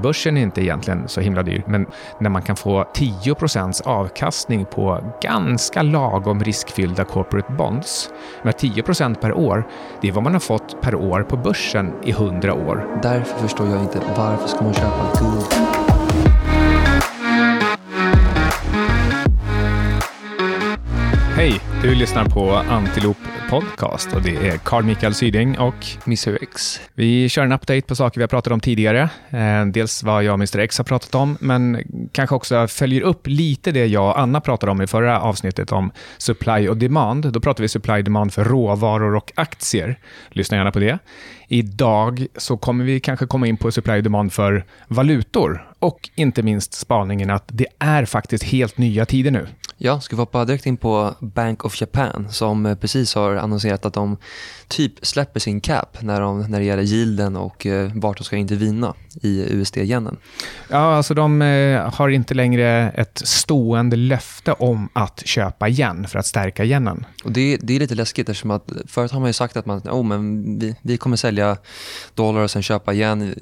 Börsen 0.00 0.36
är 0.36 0.42
inte 0.42 0.62
egentligen 0.62 1.08
så 1.08 1.20
himla 1.20 1.42
dyr, 1.42 1.62
men 1.66 1.86
när 2.20 2.30
man 2.30 2.42
kan 2.42 2.56
få 2.56 2.84
10% 2.94 3.82
avkastning 3.84 4.64
på 4.64 5.14
ganska 5.22 5.82
lagom 5.82 6.44
riskfyllda 6.44 7.04
corporate 7.04 7.52
bonds, 7.52 8.10
med 8.42 8.54
10% 8.54 9.14
per 9.14 9.32
år, 9.32 9.68
det 10.00 10.08
är 10.08 10.12
vad 10.12 10.24
man 10.24 10.32
har 10.32 10.40
fått 10.40 10.80
per 10.80 10.94
år 10.94 11.22
på 11.22 11.36
börsen 11.36 11.92
i 12.04 12.10
100 12.10 12.54
år. 12.54 13.00
Därför 13.02 13.38
förstår 13.38 13.68
jag 13.68 13.80
inte 13.80 14.00
varför 14.16 14.48
ska 14.48 14.64
man 14.64 14.74
köpa 14.74 15.12
guld? 15.20 15.44
Hej! 21.36 21.60
Du 21.82 21.94
lyssnar 21.94 22.24
på 22.24 22.50
Antilop 22.50 23.16
Podcast 23.52 24.12
och 24.12 24.22
det 24.22 24.36
är 24.48 24.56
Carl 24.56 24.84
Mikael 24.84 25.14
Syding 25.14 25.58
och 25.58 25.86
Mr 26.06 26.38
X. 26.42 26.80
Vi 26.94 27.28
kör 27.28 27.42
en 27.42 27.52
update 27.52 27.82
på 27.82 27.94
saker 27.94 28.20
vi 28.20 28.22
har 28.22 28.28
pratat 28.28 28.52
om 28.52 28.60
tidigare. 28.60 29.10
Eh, 29.30 29.66
dels 29.66 30.02
vad 30.02 30.24
jag 30.24 30.32
och 30.32 30.38
Mr 30.38 30.58
X 30.58 30.78
har 30.78 30.84
pratat 30.84 31.14
om, 31.14 31.36
men 31.40 31.78
kanske 32.12 32.34
också 32.34 32.68
följer 32.68 33.00
upp 33.00 33.26
lite 33.26 33.72
det 33.72 33.86
jag 33.86 34.08
och 34.08 34.20
Anna 34.20 34.40
pratade 34.40 34.72
om 34.72 34.82
i 34.82 34.86
förra 34.86 35.20
avsnittet 35.20 35.72
om 35.72 35.92
supply 36.18 36.68
och 36.68 36.76
demand. 36.76 37.32
Då 37.32 37.40
pratade 37.40 37.62
vi 37.62 37.68
supply 37.68 37.94
och 37.94 38.04
demand 38.04 38.32
för 38.32 38.44
råvaror 38.44 39.14
och 39.14 39.32
aktier. 39.34 39.98
Lyssna 40.30 40.56
gärna 40.56 40.72
på 40.72 40.78
det. 40.78 40.98
Idag 41.54 42.26
så 42.36 42.56
kommer 42.56 42.84
vi 42.84 43.00
kanske 43.00 43.26
komma 43.26 43.46
in 43.46 43.56
på 43.56 43.72
supply 43.72 43.96
och 43.96 44.02
demand 44.02 44.32
för 44.32 44.64
valutor 44.88 45.72
och 45.78 46.10
inte 46.14 46.42
minst 46.42 46.74
spaningen 46.74 47.30
att 47.30 47.44
det 47.46 47.66
är 47.78 48.04
faktiskt 48.04 48.44
helt 48.44 48.78
nya 48.78 49.06
tider 49.06 49.30
nu. 49.30 49.46
Ja, 49.84 50.00
ska 50.00 50.16
vi 50.16 50.20
hoppa 50.20 50.44
direkt 50.44 50.66
in 50.66 50.76
på 50.76 51.14
Bank 51.20 51.64
of 51.64 51.80
Japan 51.80 52.26
som 52.30 52.76
precis 52.80 53.14
har 53.14 53.34
annonserat 53.34 53.86
att 53.86 53.94
de 53.94 54.16
typ 54.68 55.06
släpper 55.06 55.40
sin 55.40 55.60
cap 55.60 56.02
när, 56.02 56.20
de, 56.20 56.40
när 56.40 56.58
det 56.58 56.64
gäller 56.64 56.82
yielden 56.82 57.36
och 57.36 57.66
eh, 57.66 57.90
vart 57.94 58.18
de 58.18 58.24
ska 58.24 58.36
intervina 58.36 58.94
i 59.22 59.54
USD-yenen. 59.54 60.16
Ja, 60.68 60.96
alltså 60.96 61.14
de 61.14 61.42
eh, 61.42 61.94
har 61.94 62.08
inte 62.08 62.34
längre 62.34 62.90
ett 62.90 63.22
stående 63.24 63.96
löfte 63.96 64.52
om 64.52 64.88
att 64.92 65.22
köpa 65.26 65.68
igen 65.68 66.06
för 66.08 66.18
att 66.18 66.26
stärka 66.26 66.64
yenen. 66.64 67.06
Och 67.24 67.32
det, 67.32 67.58
det 67.62 67.76
är 67.76 67.80
lite 67.80 67.94
läskigt 67.94 68.28
eftersom 68.28 68.50
att 68.50 68.72
förut 68.86 69.12
har 69.12 69.20
man 69.20 69.28
ju 69.28 69.32
sagt 69.32 69.56
att 69.56 69.66
man, 69.66 69.78
oh, 69.78 70.02
men 70.02 70.58
vi, 70.58 70.76
vi 70.82 70.96
kommer 70.96 71.16
sälja 71.16 71.41
dollar 72.14 72.40
och 72.40 72.50
sen 72.50 72.62
köpa 72.62 72.92
igen 72.92 73.34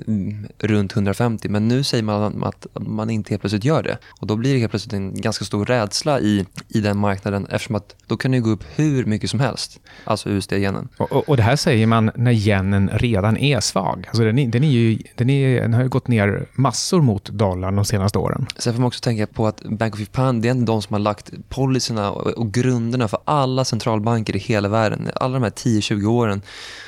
runt 0.58 0.92
150 0.92 1.48
men 1.48 1.68
nu 1.68 1.84
säger 1.84 2.02
man 2.02 2.44
att 2.44 2.66
man 2.74 3.10
inte 3.10 3.30
helt 3.30 3.42
plötsligt 3.42 3.64
gör 3.64 3.82
det. 3.82 3.98
Och 4.20 4.26
då 4.26 4.36
blir 4.36 4.52
det 4.54 4.58
helt 4.58 4.72
plötsligt 4.72 4.92
en 4.92 5.20
ganska 5.20 5.44
stor 5.44 5.64
rädsla 5.64 6.20
i, 6.20 6.46
i 6.68 6.80
den 6.80 6.98
marknaden 6.98 7.46
eftersom 7.50 7.76
att 7.76 7.96
då 8.06 8.16
kan 8.16 8.30
det 8.30 8.40
gå 8.40 8.50
upp 8.50 8.64
hur 8.74 9.04
mycket 9.04 9.30
som 9.30 9.40
helst, 9.40 9.80
alltså 10.04 10.28
USD-yenen. 10.28 10.88
Och, 10.96 11.12
och, 11.12 11.28
och, 11.28 11.36
det 11.36 11.42
här 11.42 11.56
säger 11.56 11.86
man 11.86 12.10
när 12.14 12.32
yenen 12.32 12.90
redan 12.92 13.36
är 13.36 13.60
svag. 13.60 14.04
Alltså 14.08 14.24
den, 14.24 14.38
är, 14.38 14.48
den, 14.48 14.64
är 14.64 14.68
ju, 14.68 14.98
den, 15.14 15.30
är, 15.30 15.60
den 15.60 15.74
har 15.74 15.84
gått 15.84 16.08
ner 16.08 16.46
massor 16.52 17.02
mot 17.02 17.24
dollarn 17.30 17.76
de 17.76 17.84
senaste 17.84 18.18
åren. 18.18 18.46
Sen 18.56 18.72
får 18.72 18.80
man 18.80 18.86
också 18.86 19.00
tänka 19.00 19.26
på 19.26 19.46
att 19.46 19.62
Bank 19.62 19.94
of 19.94 20.00
Japan, 20.00 20.40
det 20.40 20.48
är 20.48 20.54
de 20.54 20.82
som 20.82 20.94
har 20.94 21.00
lagt 21.00 21.30
policyerna 21.48 22.10
och, 22.10 22.26
och 22.26 22.52
grunderna 22.52 23.08
för 23.08 23.18
alla 23.24 23.64
centralbanker 23.64 24.36
i 24.36 24.38
hela 24.38 24.68
världen. 24.68 25.10
Alla 25.14 25.34
de 25.34 25.42
här 25.42 25.50
10-20 25.50 26.06
åren 26.06 26.42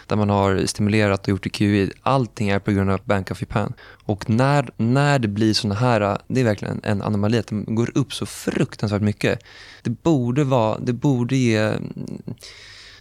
där 0.07 0.17
man 0.17 0.31
har 0.31 0.67
stimulerat 0.67 1.02
och 1.11 1.29
gjort 1.29 1.47
i 1.47 1.51
QE. 1.51 1.91
Allting 2.03 2.49
är 2.49 2.59
på 2.59 2.73
grund 2.73 2.91
av 2.91 3.01
Bank 3.05 3.31
of 3.31 3.41
Japan. 3.41 3.73
Och 4.05 4.31
när, 4.31 4.71
när 4.77 5.19
det 5.19 5.29
blir 5.29 5.55
såna 5.55 5.75
här, 5.75 6.19
det 6.29 6.41
är 6.41 6.45
verkligen 6.45 6.81
en 6.85 7.03
anomali 7.03 7.39
att 7.39 7.47
de 7.47 7.75
går 7.75 7.99
upp 7.99 8.13
så 8.13 8.27
fruktansvärt 8.27 9.03
mycket. 9.03 9.39
Det 9.83 9.91
borde, 9.91 10.45
vara, 10.45 10.79
det 10.79 10.93
borde 10.93 11.37
ge 11.37 11.59
mm, 11.59 12.23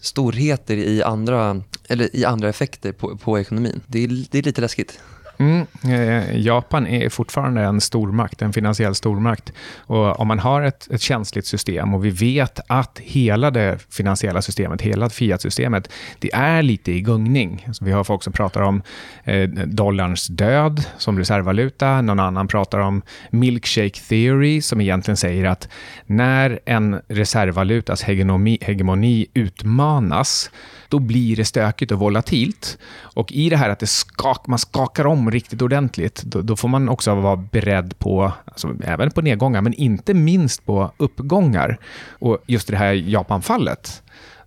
storheter 0.02 0.78
i 0.78 1.04
andra, 1.04 1.64
eller 1.88 2.16
i 2.16 2.26
andra 2.26 2.50
effekter 2.50 2.92
på, 2.92 3.18
på 3.18 3.40
ekonomin. 3.40 3.82
Det 3.88 4.04
är, 4.04 4.26
det 4.32 4.38
är 4.38 4.44
lite 4.44 4.62
läskigt. 4.62 5.00
Mm, 5.42 5.68
eh, 5.84 6.38
Japan 6.38 6.88
är 6.88 7.10
fortfarande 7.10 7.62
en 7.62 7.82
stormakt, 7.82 8.42
en 8.42 8.54
finansiell 8.54 8.96
stormakt. 8.96 9.54
Och 9.78 10.20
om 10.20 10.28
man 10.28 10.40
har 10.40 10.62
ett, 10.62 10.88
ett 10.92 11.02
känsligt 11.02 11.46
system 11.46 11.94
och 11.94 12.06
vi 12.06 12.10
vet 12.10 12.60
att 12.68 13.00
hela 13.00 13.52
det 13.52 13.80
finansiella 13.90 14.42
systemet, 14.42 14.82
hela 14.82 15.10
Fiat-systemet, 15.10 15.90
det 16.20 16.34
är 16.34 16.62
lite 16.62 16.92
i 16.92 17.02
gungning. 17.02 17.68
Så 17.72 17.86
vi 17.86 17.92
har 17.92 18.04
folk 18.04 18.24
som 18.24 18.34
pratar 18.34 18.62
om 18.62 18.82
eh, 19.24 19.50
dollarns 19.50 20.28
död 20.28 20.84
som 20.98 21.20
reservvaluta. 21.20 22.02
Någon 22.02 22.20
annan 22.20 22.48
pratar 22.48 22.80
om 22.80 23.02
milkshake 23.32 24.00
theory 24.10 24.62
som 24.62 24.82
egentligen 24.82 25.18
säger 25.18 25.46
att 25.46 25.70
när 26.06 26.60
en 26.66 27.02
reservvalutas 27.08 28.04
hegemoni, 28.04 28.58
hegemoni 28.62 29.28
utmanas 29.34 30.50
då 30.92 31.00
blir 31.00 31.36
det 31.36 31.46
stökigt 31.46 31.92
och 31.92 32.00
volatilt. 32.00 32.78
Och 33.02 33.32
i 33.32 33.50
det 33.50 33.58
här 33.58 33.70
att 33.70 33.80
det 33.80 33.88
skak, 33.88 34.48
man 34.48 34.60
skakar 34.60 35.06
om 35.06 35.31
riktigt 35.32 35.62
ordentligt, 35.62 36.24
då, 36.24 36.42
då 36.42 36.56
får 36.56 36.68
man 36.68 36.90
också 36.90 37.16
vara 37.16 37.36
beredd 37.36 38.00
på, 38.00 38.34
alltså, 38.46 38.76
även 38.84 39.12
på 39.12 39.22
nedgångar, 39.22 39.62
men 39.62 39.74
inte 39.74 40.14
minst 40.14 40.66
på 40.66 40.92
uppgångar. 40.98 41.78
Och 42.10 42.38
just 42.48 42.68
det 42.68 42.78
här 42.78 42.94
Japan-fallet, 42.94 44.04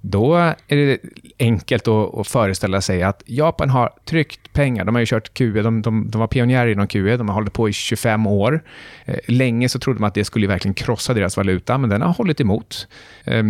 då 0.07 0.35
är 0.69 0.77
det 0.77 0.99
enkelt 1.39 1.89
att, 1.89 2.15
att, 2.15 2.29
föreställa 2.29 2.81
sig 2.81 3.03
att 3.03 3.23
Japan 3.27 3.71
har 3.71 3.91
tryckt 4.05 4.53
pengar. 4.53 4.85
De 4.85 4.95
har 4.95 5.01
ju 5.01 5.07
kört 5.07 5.35
QE, 5.35 5.63
de, 5.63 5.83
de, 5.83 6.11
de 6.11 6.19
var 6.19 6.27
pionjärer 6.27 6.71
inom 6.71 6.87
QE, 6.87 7.17
de 7.17 7.29
har 7.29 7.35
hållit 7.35 7.53
på 7.53 7.69
i 7.69 7.73
25 7.73 8.27
år. 8.27 8.63
Eh, 9.05 9.17
länge 9.27 9.69
så 9.69 9.79
trodde 9.79 10.01
man 10.01 10.09
att 10.09 10.15
det 10.15 10.25
skulle 10.25 10.47
verkligen 10.47 10.75
krossa 10.75 11.15
deras 11.15 11.37
valuta, 11.37 11.79
men 11.79 11.91
den 11.91 12.03
har 12.03 12.13
hållit 12.13 12.41
emot. 12.41 12.89
Eh, 13.25 13.45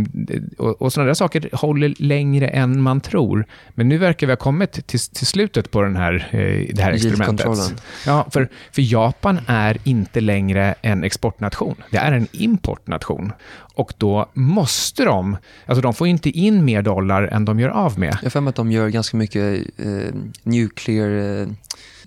och, 0.59 0.83
och 0.83 0.93
sådana 0.93 1.07
där 1.07 1.15
saker 1.15 1.49
håller 1.53 1.95
längre 1.99 2.49
än 2.49 2.81
man 2.81 3.01
tror. 3.01 3.47
Men 3.75 3.89
nu 3.89 3.99
verkar 3.99 4.27
vi 4.27 4.33
ha 4.33 4.37
kommit 4.37 4.73
till, 4.73 5.01
till 5.01 5.27
slutet 5.27 5.71
på 5.71 5.83
den 5.83 5.97
här, 5.97 6.29
eh, 6.31 6.75
det 6.75 6.83
här 6.83 6.93
experimentet. 6.93 7.75
Ja, 8.07 8.27
för, 8.31 8.49
för 8.73 8.93
Japan 8.93 9.41
är 9.47 9.79
inte 9.85 10.21
längre 10.21 10.75
en 10.83 11.05
exportnation. 11.05 11.77
Det 11.91 11.99
är 11.99 12.13
en 12.13 12.27
importnation. 12.33 13.33
Och 13.75 13.93
då 13.99 14.27
måste 14.35 15.05
de, 15.05 15.37
alltså 15.67 15.83
de 15.83 15.95
får 15.95 16.07
inte 16.07 16.31
in 16.31 16.44
in 16.47 16.65
mer 16.65 16.83
dollar 16.83 17.23
än 17.23 17.45
de 17.45 17.61
gör 17.61 17.69
av 17.69 17.99
med. 17.99 18.19
Jag 18.23 18.27
har 18.27 18.31
för 18.31 18.49
att 18.49 18.55
de 18.55 18.73
gör 18.73 18.89
ganska 18.89 19.17
mycket 19.17 19.65
eh, 19.77 20.15
nuclear 20.43 21.41
eh, 21.41 21.49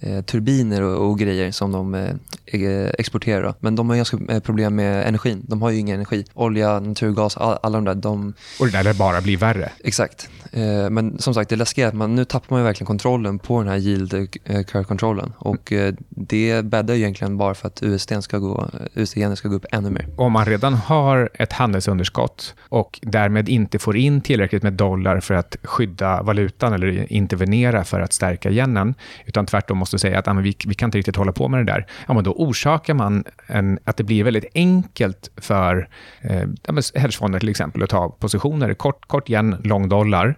eh, 0.02 0.22
turbiner 0.22 0.82
och, 0.82 1.10
och, 1.10 1.20
grejer 1.20 1.52
som 1.52 1.72
de 1.72 1.96
eh, 1.96 2.12
e-, 2.46 2.92
exporterar. 2.98 3.54
Men 3.60 3.76
de 3.76 3.90
har 3.90 3.96
ganska 3.96 4.18
eh, 4.30 4.40
problem 4.40 4.76
med 4.76 5.08
energin. 5.08 5.46
De 5.48 5.62
har 5.62 5.70
ju 5.70 5.80
ingen 5.80 5.96
energi. 5.96 6.26
Olja, 6.34 6.80
naturgas, 6.80 7.38
all, 7.38 7.58
alla 7.64 7.78
de 7.78 7.86
där. 7.86 7.96
De... 7.96 8.34
Och 8.60 8.68
det 8.68 8.84
där 8.84 8.94
bara 8.94 9.22
blir 9.22 9.38
värre. 9.38 9.72
Exakt. 9.84 10.30
Eh, 10.52 10.90
men 10.90 11.20
som 11.20 11.34
sagt, 11.34 11.50
det 11.50 11.56
läskiga 11.56 11.86
är 11.86 11.90
att 11.90 11.96
man, 11.96 12.16
nu 12.16 12.26
tappar 12.26 12.48
man 12.50 12.60
ju 12.60 12.66
verkligen 12.66 12.88
kontrollen 12.88 13.40
på 13.40 13.60
den 13.60 13.72
här 13.72 13.78
yield 13.78 14.14
eh, 14.14 14.64
curve-kontrollen. 14.64 15.34
Och 15.38 15.72
eh, 15.72 15.94
det 16.10 16.66
bäddar 16.66 16.94
ju 16.94 17.00
egentligen 17.00 17.38
bara 17.38 17.54
för 17.54 17.68
att 17.68 17.84
USD 17.84 18.24
ska 18.24 18.38
gå, 18.38 18.70
USD 18.94 19.18
ska 19.36 19.50
gå 19.50 19.56
upp 19.56 19.66
ännu 19.72 19.90
mer. 19.90 20.08
Om 20.18 20.32
man 20.32 20.46
redan 20.46 20.74
har 20.74 21.30
ett 21.34 21.54
handelsunderskott 21.54 22.56
och 22.70 23.00
därmed 23.02 23.50
inte 23.50 23.80
får 23.80 23.98
in 23.98 24.22
tillräckligt 24.22 24.64
med 24.64 24.74
dollar 24.74 25.20
för 25.20 25.34
att 25.34 25.58
skydda 25.64 26.24
valutan 26.24 26.74
eller 26.74 27.14
intervenera 27.14 27.84
för 27.84 28.00
att 28.00 28.14
stärka 28.14 28.52
yenen, 28.52 28.96
utan 29.26 29.46
tvärtom 29.46 29.82
måste 29.88 30.00
säga 30.00 30.20
att 30.20 30.28
ah, 30.28 30.34
vi, 30.34 30.56
vi 30.68 30.74
kan 30.76 30.88
inte 30.88 30.98
riktigt 30.98 31.16
hålla 31.16 31.32
på 31.32 31.48
med 31.48 31.60
det 31.60 31.72
där, 31.72 31.88
ja, 32.08 32.14
men 32.14 32.24
då 32.24 32.32
orsakar 32.32 32.94
man 32.94 33.24
en, 33.48 33.80
att 33.84 33.98
det 33.98 34.04
blir 34.04 34.24
väldigt 34.24 34.46
enkelt 34.54 35.32
för 35.38 35.90
eh, 36.22 36.48
hedgefonder 36.96 37.40
till 37.40 37.50
exempel 37.50 37.84
att 37.84 37.90
ta 37.90 38.10
positioner, 38.10 38.74
kort, 38.74 39.08
kort 39.08 39.30
yen, 39.30 39.56
lång 39.64 39.90
dollar, 39.90 40.38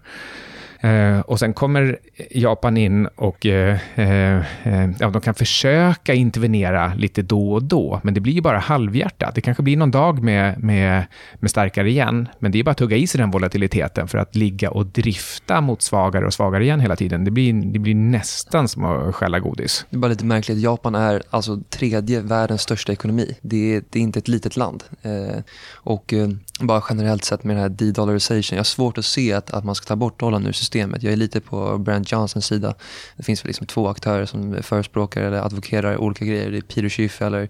Eh, 0.81 1.19
och 1.19 1.39
sen 1.39 1.53
kommer 1.53 1.99
Japan 2.31 2.77
in 2.77 3.07
och 3.07 3.45
eh, 3.45 3.79
eh, 3.95 4.37
eh, 4.63 4.89
ja, 4.99 5.09
de 5.09 5.21
kan 5.21 5.35
försöka 5.35 6.13
intervenera 6.13 6.93
lite 6.97 7.21
då 7.21 7.53
och 7.53 7.63
då, 7.63 7.99
men 8.03 8.13
det 8.13 8.19
blir 8.19 8.33
ju 8.33 8.41
bara 8.41 8.59
halvhjärtat. 8.59 9.35
Det 9.35 9.41
kanske 9.41 9.63
blir 9.63 9.77
någon 9.77 9.91
dag 9.91 10.23
med, 10.23 10.63
med, 10.63 11.05
med 11.39 11.51
starkare 11.51 11.89
igen, 11.89 12.27
men 12.39 12.51
det 12.51 12.59
är 12.59 12.63
bara 12.63 12.71
att 12.71 12.77
tugga 12.77 12.97
i 12.97 13.07
sig 13.07 13.19
den 13.19 13.31
volatiliteten 13.31 14.07
för 14.07 14.17
att 14.17 14.35
ligga 14.35 14.71
och 14.71 14.85
drifta 14.85 15.61
mot 15.61 15.81
svagare 15.81 16.25
och 16.25 16.33
svagare 16.33 16.63
igen 16.63 16.79
hela 16.79 16.95
tiden. 16.95 17.23
Det 17.25 17.31
blir, 17.31 17.53
det 17.53 17.79
blir 17.79 17.95
nästan 17.95 18.67
som 18.67 18.83
att 18.83 19.15
skälla 19.15 19.39
godis. 19.39 19.85
Det 19.89 19.95
är 19.95 19.99
bara 19.99 20.07
lite 20.07 20.25
märkligt. 20.25 20.57
Japan 20.57 20.95
är 20.95 21.21
alltså 21.29 21.61
tredje 21.69 22.21
världens 22.21 22.61
största 22.61 22.93
ekonomi. 22.93 23.37
Det 23.41 23.75
är, 23.75 23.83
det 23.89 23.99
är 23.99 24.03
inte 24.03 24.19
ett 24.19 24.27
litet 24.27 24.57
land. 24.57 24.83
Eh, 25.01 25.41
och 25.73 26.13
eh, 26.13 26.29
bara 26.59 26.83
generellt 26.89 27.23
sett 27.23 27.43
med 27.43 27.55
den 27.55 27.61
här 27.61 27.69
de-dollarization. 27.69 28.55
Jag 28.55 28.59
har 28.59 28.63
svårt 28.63 28.97
att 28.97 29.05
se 29.05 29.33
att, 29.33 29.51
att 29.51 29.63
man 29.63 29.75
ska 29.75 29.85
ta 29.85 29.95
bort 29.95 30.19
dollarn 30.19 30.45
ur 30.45 30.51
systemet. 30.51 30.68
Jag 30.75 31.03
är 31.03 31.15
lite 31.15 31.41
på 31.41 31.77
Brent 31.77 32.11
Johnsons 32.11 32.45
sida. 32.45 32.75
Det 33.17 33.23
finns 33.23 33.43
väl 33.43 33.47
liksom 33.47 33.67
två 33.67 33.87
aktörer 33.87 34.25
som 34.25 34.63
förespråkar 34.63 35.21
eller 35.21 35.37
advokerar 35.37 35.97
olika 35.97 36.25
grejer. 36.25 36.51
Det 36.51 36.57
är 36.57 36.61
Peter 36.61 36.89
Schiff 36.89 37.21
eller 37.21 37.49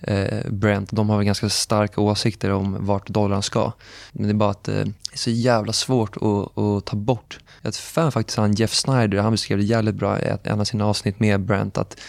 eh, 0.00 0.50
Brent. 0.50 0.90
De 0.90 1.10
har 1.10 1.16
väl 1.16 1.26
ganska 1.26 1.48
starka 1.48 2.00
åsikter 2.00 2.50
om 2.50 2.86
vart 2.86 3.08
dollarn 3.08 3.42
ska. 3.42 3.72
Men 4.12 4.22
det 4.22 4.32
är 4.32 4.34
bara 4.34 4.50
att 4.50 4.68
eh, 4.68 4.74
det 4.74 5.16
är 5.16 5.18
så 5.18 5.30
jävla 5.30 5.72
svårt 5.72 6.16
att, 6.16 6.58
att 6.58 6.84
ta 6.84 6.96
bort. 6.96 7.38
Jag 7.62 7.74
fan 7.74 8.12
faktiskt 8.12 8.38
han 8.38 8.54
Jeff 8.54 8.74
Snyder, 8.74 9.18
han 9.18 9.32
beskrev 9.32 9.58
det 9.58 9.64
jävligt 9.64 9.94
bra 9.94 10.20
i 10.20 10.36
en 10.42 10.60
av 10.60 10.64
sina 10.64 10.86
avsnitt 10.86 11.20
med 11.20 11.40
Brent. 11.40 11.78
att 11.78 12.00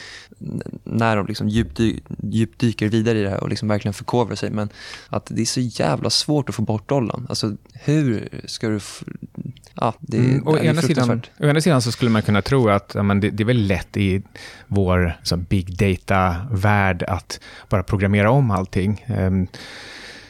när 0.83 1.15
de 1.15 1.27
liksom 1.27 1.50
djupdy 1.50 2.00
djupdyker 2.23 2.89
vidare 2.89 3.19
i 3.19 3.23
det 3.23 3.29
här 3.29 3.44
och 3.44 3.50
liksom 3.50 3.67
verkligen 3.67 3.94
förkovrar 3.94 4.35
sig. 4.35 4.50
Men 4.50 4.69
att 5.07 5.25
det 5.25 5.41
är 5.41 5.45
så 5.45 5.59
jävla 5.59 6.09
svårt 6.09 6.50
att 6.50 6.55
få 6.55 6.61
bort 6.61 6.89
dollarn. 6.89 7.25
Alltså 7.29 7.55
hur 7.73 8.29
ska 8.45 8.69
du 8.69 8.79
ja, 9.75 9.94
det, 10.00 10.17
Mm, 10.17 10.43
å, 10.45 10.57
ena 10.57 10.81
sidan, 10.81 11.22
å 11.40 11.45
ena 11.45 11.62
sidan 11.62 11.81
så 11.81 11.92
skulle 11.92 12.12
man 12.12 12.22
kunna 12.22 12.42
tro 12.42 12.69
att 12.69 12.95
men 12.95 13.19
det, 13.19 13.30
det 13.30 13.44
är 13.44 13.45
väl 13.45 13.68
lätt 13.68 13.98
i 13.98 14.22
vår 14.68 15.13
så, 15.24 15.38
big 15.38 15.78
data-värld 15.78 17.04
att 17.04 17.40
bara 17.69 17.84
programmera 17.84 18.31
om 18.31 18.51
allting. 18.51 19.06
Ehm, 19.07 19.48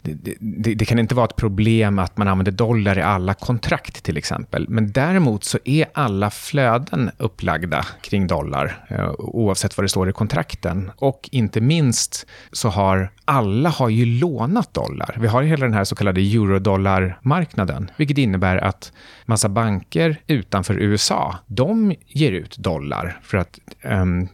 det, 0.04 0.34
det, 0.40 0.74
det 0.74 0.84
kan 0.84 0.98
inte 0.98 1.14
vara 1.14 1.26
ett 1.26 1.36
problem 1.36 1.98
att 1.98 2.16
man 2.16 2.28
använder 2.28 2.52
dollar 2.52 2.98
i 2.98 3.02
alla 3.02 3.34
kontrakt 3.34 4.02
till 4.02 4.16
exempel. 4.16 4.66
Men 4.68 4.92
däremot 4.92 5.44
så 5.44 5.58
är 5.64 5.86
alla 5.94 6.30
flöden 6.30 7.10
upplagda 7.18 7.84
kring 8.00 8.26
dollar 8.26 8.86
eh, 8.88 9.10
oavsett 9.18 9.76
vad 9.76 9.84
det 9.84 9.88
står 9.88 10.08
i 10.08 10.12
kontrakten. 10.12 10.90
Och 10.96 11.28
inte 11.32 11.60
minst 11.60 12.26
så 12.52 12.68
har 12.68 13.10
alla 13.24 13.68
har 13.68 13.88
ju 13.88 14.04
lånat 14.06 14.74
dollar. 14.74 15.16
Vi 15.20 15.26
har 15.26 15.42
ju 15.42 15.48
hela 15.48 15.66
den 15.66 15.74
här 15.74 15.84
så 15.84 15.94
kallade 15.94 16.20
eurodollarmarknaden, 16.20 17.90
vilket 17.96 18.18
innebär 18.18 18.56
att 18.56 18.92
massa 19.26 19.48
banker 19.48 20.20
utanför 20.26 20.74
USA, 20.74 21.36
de 21.46 21.94
ger 22.06 22.32
ut 22.32 22.56
dollar 22.58 23.20
för 23.22 23.38
att 23.38 23.58
um, 23.82 24.28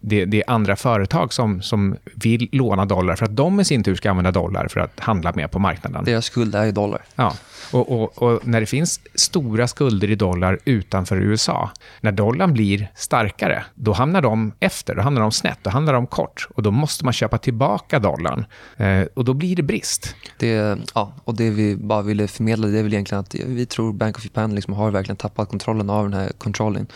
det, 0.00 0.24
det, 0.24 0.38
är 0.38 0.50
andra 0.50 0.76
företag 0.76 1.32
som, 1.32 1.62
som 1.62 1.96
vill 2.14 2.48
låna 2.52 2.84
dollar 2.84 3.16
för 3.16 3.24
att 3.24 3.36
de 3.36 3.60
i 3.60 3.64
sin 3.64 3.84
tur 3.84 3.94
ska 3.94 4.10
använda 4.10 4.30
dollar 4.30 4.68
för 4.68 4.80
att 4.80 4.95
handla 5.00 5.32
mer 5.32 5.48
på 5.48 5.58
marknaden. 5.58 6.04
Deras 6.04 6.24
skuld 6.24 6.54
är 6.54 6.64
ju 6.64 6.72
dollar. 6.72 7.04
Ja, 7.16 7.36
och, 7.72 7.92
och, 7.92 8.22
och, 8.22 8.46
när 8.46 8.60
det 8.60 8.66
finns 8.66 9.00
stora 9.14 9.68
skulder 9.68 10.10
i 10.10 10.14
dollar 10.14 10.58
utanför 10.64 11.16
USA, 11.16 11.70
när 12.00 12.12
dollarn 12.12 12.52
blir 12.52 12.90
starkare, 12.94 13.64
då 13.74 13.92
hamnar 13.92 14.22
de 14.22 14.52
efter, 14.60 14.94
då 14.94 15.02
hamnar 15.02 15.20
de 15.20 15.32
snett, 15.32 15.58
då 15.62 15.70
hamnar 15.70 15.92
de 15.92 16.06
kort 16.06 16.48
och 16.54 16.62
då 16.62 16.70
måste 16.70 17.04
man 17.04 17.12
köpa 17.12 17.38
tillbaka 17.38 17.98
dollarn 17.98 18.46
eh, 18.76 19.02
och 19.14 19.24
då 19.24 19.34
blir 19.34 19.56
det 19.56 19.62
brist. 19.62 20.14
Det, 20.38 20.78
ja, 20.94 21.12
och 21.24 21.34
det 21.34 21.50
vi 21.50 21.76
bara 21.76 22.02
ville 22.02 22.28
förmedla 22.28 22.68
det 22.68 22.78
är 22.78 22.82
väl 22.82 22.92
egentligen 22.92 23.20
att 23.20 23.34
vi 23.34 23.66
tror 23.66 23.92
Bank 23.92 24.16
of 24.16 24.24
Japan 24.24 24.54
liksom 24.54 24.74
har 24.74 24.90
verkligen 24.90 25.16
tappat 25.16 25.48
kontrollen 25.48 25.90
av 25.90 26.10
den 26.10 26.20
här 26.20 26.32
kontrollen. 26.38 26.86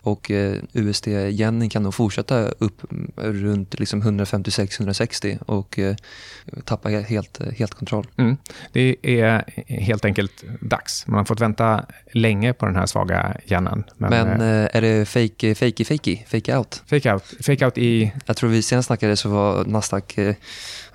Och 0.00 0.30
eh, 0.30 0.56
USD-yenen 0.72 1.70
kan 1.70 1.82
nog 1.82 1.94
fortsätta 1.94 2.48
upp 2.48 2.82
runt 3.16 3.78
liksom 3.78 4.02
156-160 4.02 5.42
och 5.42 5.78
eh, 5.78 5.96
tappa 6.64 6.88
helt, 6.88 7.40
helt 7.52 7.74
kontroll. 7.74 8.06
Mm. 8.16 8.36
Det 8.72 8.96
är 9.02 9.44
helt 9.68 10.04
enkelt 10.04 10.44
dags. 10.60 11.06
Man 11.06 11.18
har 11.18 11.24
fått 11.24 11.40
vänta 11.40 11.84
länge 12.12 12.52
på 12.52 12.66
den 12.66 12.76
här 12.76 12.86
svaga 12.86 13.36
yenen. 13.50 13.84
Men, 13.96 14.10
Men 14.10 14.40
eh, 14.40 14.68
är 14.72 14.80
det 14.80 15.08
fake, 15.08 15.54
fake, 15.54 15.84
fake, 15.84 16.16
fake 16.26 16.56
out? 16.56 16.82
Fake 16.86 17.12
out. 17.12 17.34
Fake 17.40 17.64
out 17.64 17.78
i... 17.78 18.12
Jag 18.26 18.36
tror 18.36 18.50
vi 18.50 18.62
senast 18.62 18.86
snackade 18.86 19.16
så 19.16 19.28
var 19.28 19.64
Nasdaq, 19.64 20.18
eh, 20.18 20.34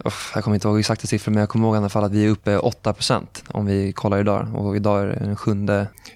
oh, 0.03 0.13
jag 0.36 0.44
kommer 0.44 0.56
inte 0.56 0.68
ihåg 0.68 0.80
exakta 0.80 1.07
siffror, 1.07 1.31
men 1.31 1.39
jag 1.39 1.50
kommer 1.50 1.68
ihåg 1.68 1.75
i 1.75 1.77
alla 1.77 1.89
fall 1.89 2.03
att 2.03 2.12
vi 2.12 2.25
är 2.25 2.30
uppe 2.30 2.57
8% 2.57 3.25
om 3.48 3.65
vi 3.65 3.94
kollar 3.94 4.19
idag. 4.19 4.56
Och 4.56 4.75
idag 4.75 5.01
är 5.01 5.07
det 5.07 5.19
den 5.19 5.36
7 5.36 5.51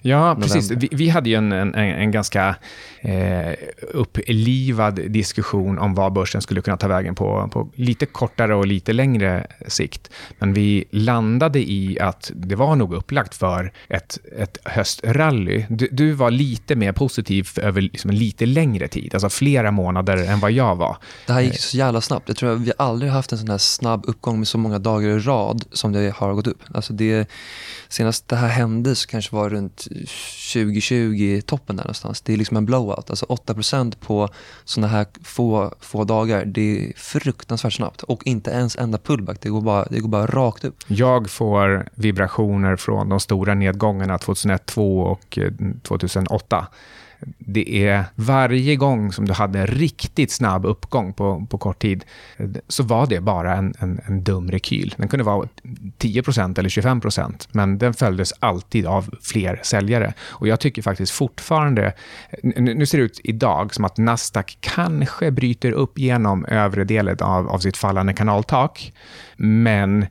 Ja, 0.02 0.36
precis. 0.40 0.70
Vi, 0.70 0.88
vi, 0.92 1.08
hade 1.08 1.30
ju 1.30 1.36
en, 1.36 1.52
en, 1.52 1.74
en 1.74 2.10
ganska 2.10 2.56
eh, 3.00 3.52
upplivad 3.80 4.94
diskussion 4.94 5.78
om 5.78 5.94
vad 5.94 6.12
börsen 6.12 6.42
skulle 6.42 6.60
kunna 6.60 6.76
ta 6.76 6.88
vägen 6.88 7.14
på, 7.14 7.48
på 7.52 7.68
lite 7.74 8.06
kortare 8.06 8.54
och 8.54 8.66
lite 8.66 8.92
längre 8.92 9.46
sikt. 9.66 10.10
Men 10.38 10.52
vi 10.52 10.84
landade 10.90 11.70
i 11.70 11.98
att 12.00 12.30
det 12.34 12.54
var 12.54 12.76
nog 12.76 12.94
upplagt 12.94 13.34
för 13.34 13.72
ett, 13.88 14.18
ett 14.38 14.58
höstrally. 14.64 15.66
Du, 15.68 15.88
du 15.92 16.12
var 16.12 16.30
lite 16.30 16.76
mer 16.76 16.92
positiv 16.92 17.48
över 17.56 17.80
liksom 17.80 18.10
lite 18.10 18.46
längre 18.46 18.88
tid, 18.88 19.14
alltså 19.14 19.28
flera 19.28 19.70
månader 19.70 20.16
än 20.16 20.40
vad 20.40 20.52
jag 20.52 20.76
var. 20.76 20.96
Det 21.26 21.32
här 21.32 21.40
gick 21.40 21.58
så 21.58 21.76
jävla 21.76 22.00
snabbt. 22.00 22.28
Jag 22.28 22.36
tror 22.36 22.52
att 22.52 22.60
vi 22.60 22.72
aldrig 22.78 23.12
haft 23.12 23.32
en 23.32 23.38
sån 23.38 23.50
här 23.50 23.58
snabb 23.58 24.04
uppgång 24.06 24.38
med 24.38 24.48
så 24.48 24.58
många 24.58 24.78
dagar 24.78 25.08
i 25.08 25.18
rad 25.18 25.64
som 25.72 25.92
det 25.92 26.14
har 26.16 26.34
gått 26.34 26.46
upp. 26.46 26.62
Alltså 26.74 26.92
det, 26.92 27.28
senast 27.88 28.28
det 28.28 28.36
här 28.36 28.48
hände 28.48 28.94
så 28.94 29.08
kanske 29.08 29.36
var 29.36 29.50
runt 29.50 29.86
2020-toppen 30.54 31.76
där 31.76 31.84
någonstans. 31.84 32.20
Det 32.20 32.32
är 32.32 32.36
liksom 32.36 32.56
en 32.56 32.66
blowout. 32.66 33.10
Alltså 33.10 33.26
8% 33.26 33.94
på 34.00 34.28
såna 34.64 34.86
här 34.86 35.06
få, 35.24 35.74
få 35.80 36.04
dagar. 36.04 36.44
Det 36.44 36.88
är 36.88 36.92
fruktansvärt 36.96 37.72
snabbt. 37.72 38.02
Och 38.02 38.26
inte 38.26 38.50
ens 38.50 38.76
enda 38.76 38.98
pullback. 38.98 39.38
Det 39.40 39.48
går 39.48 39.60
bara, 39.60 39.84
det 39.90 40.00
går 40.00 40.08
bara 40.08 40.15
rakt 40.22 40.64
upp. 40.64 40.76
Jag 40.86 41.30
får 41.30 41.88
vibrationer 41.94 42.76
från 42.76 43.08
de 43.08 43.20
stora 43.20 43.54
nedgångarna 43.54 44.18
2001, 44.18 44.66
2002 44.66 45.00
och 45.00 45.38
eh, 45.38 45.52
2008 45.82 46.66
det 47.38 47.86
är 47.86 48.04
varje 48.14 48.76
gång 48.76 49.12
som 49.12 49.24
du 49.24 49.32
hade 49.32 49.58
en 49.58 49.66
riktigt 49.66 50.30
snabb 50.30 50.66
uppgång 50.66 51.12
på, 51.12 51.46
på 51.50 51.58
kort 51.58 51.78
tid, 51.78 52.04
eh, 52.36 52.48
så 52.68 52.82
var 52.82 53.06
det 53.06 53.20
bara 53.20 53.54
en, 53.54 53.74
en, 53.78 54.00
en 54.06 54.22
dum 54.22 54.50
rekyl. 54.50 54.94
Den 54.96 55.08
kunde 55.08 55.24
vara 55.24 55.48
10% 55.98 56.58
eller 56.58 56.68
25% 56.68 57.48
men 57.52 57.78
den 57.78 57.94
följdes 57.94 58.32
alltid 58.40 58.86
av 58.86 59.10
fler 59.22 59.60
säljare. 59.62 60.14
Och 60.20 60.48
jag 60.48 60.60
tycker 60.60 60.82
faktiskt 60.82 61.12
fortfarande, 61.12 61.92
nu 62.42 62.86
ser 62.86 62.98
det 62.98 63.04
ut 63.04 63.20
idag 63.24 63.74
som 63.74 63.84
att 63.84 63.96
Nasdaq 63.96 64.58
kanske 64.60 65.30
bryter 65.30 65.72
upp 65.72 65.98
genom 65.98 66.44
övre 66.44 66.84
delen 66.84 67.16
av, 67.20 67.48
av 67.48 67.58
sitt 67.58 67.76
fallande 67.76 68.12
kanaltak, 68.12 68.92
men 69.36 70.06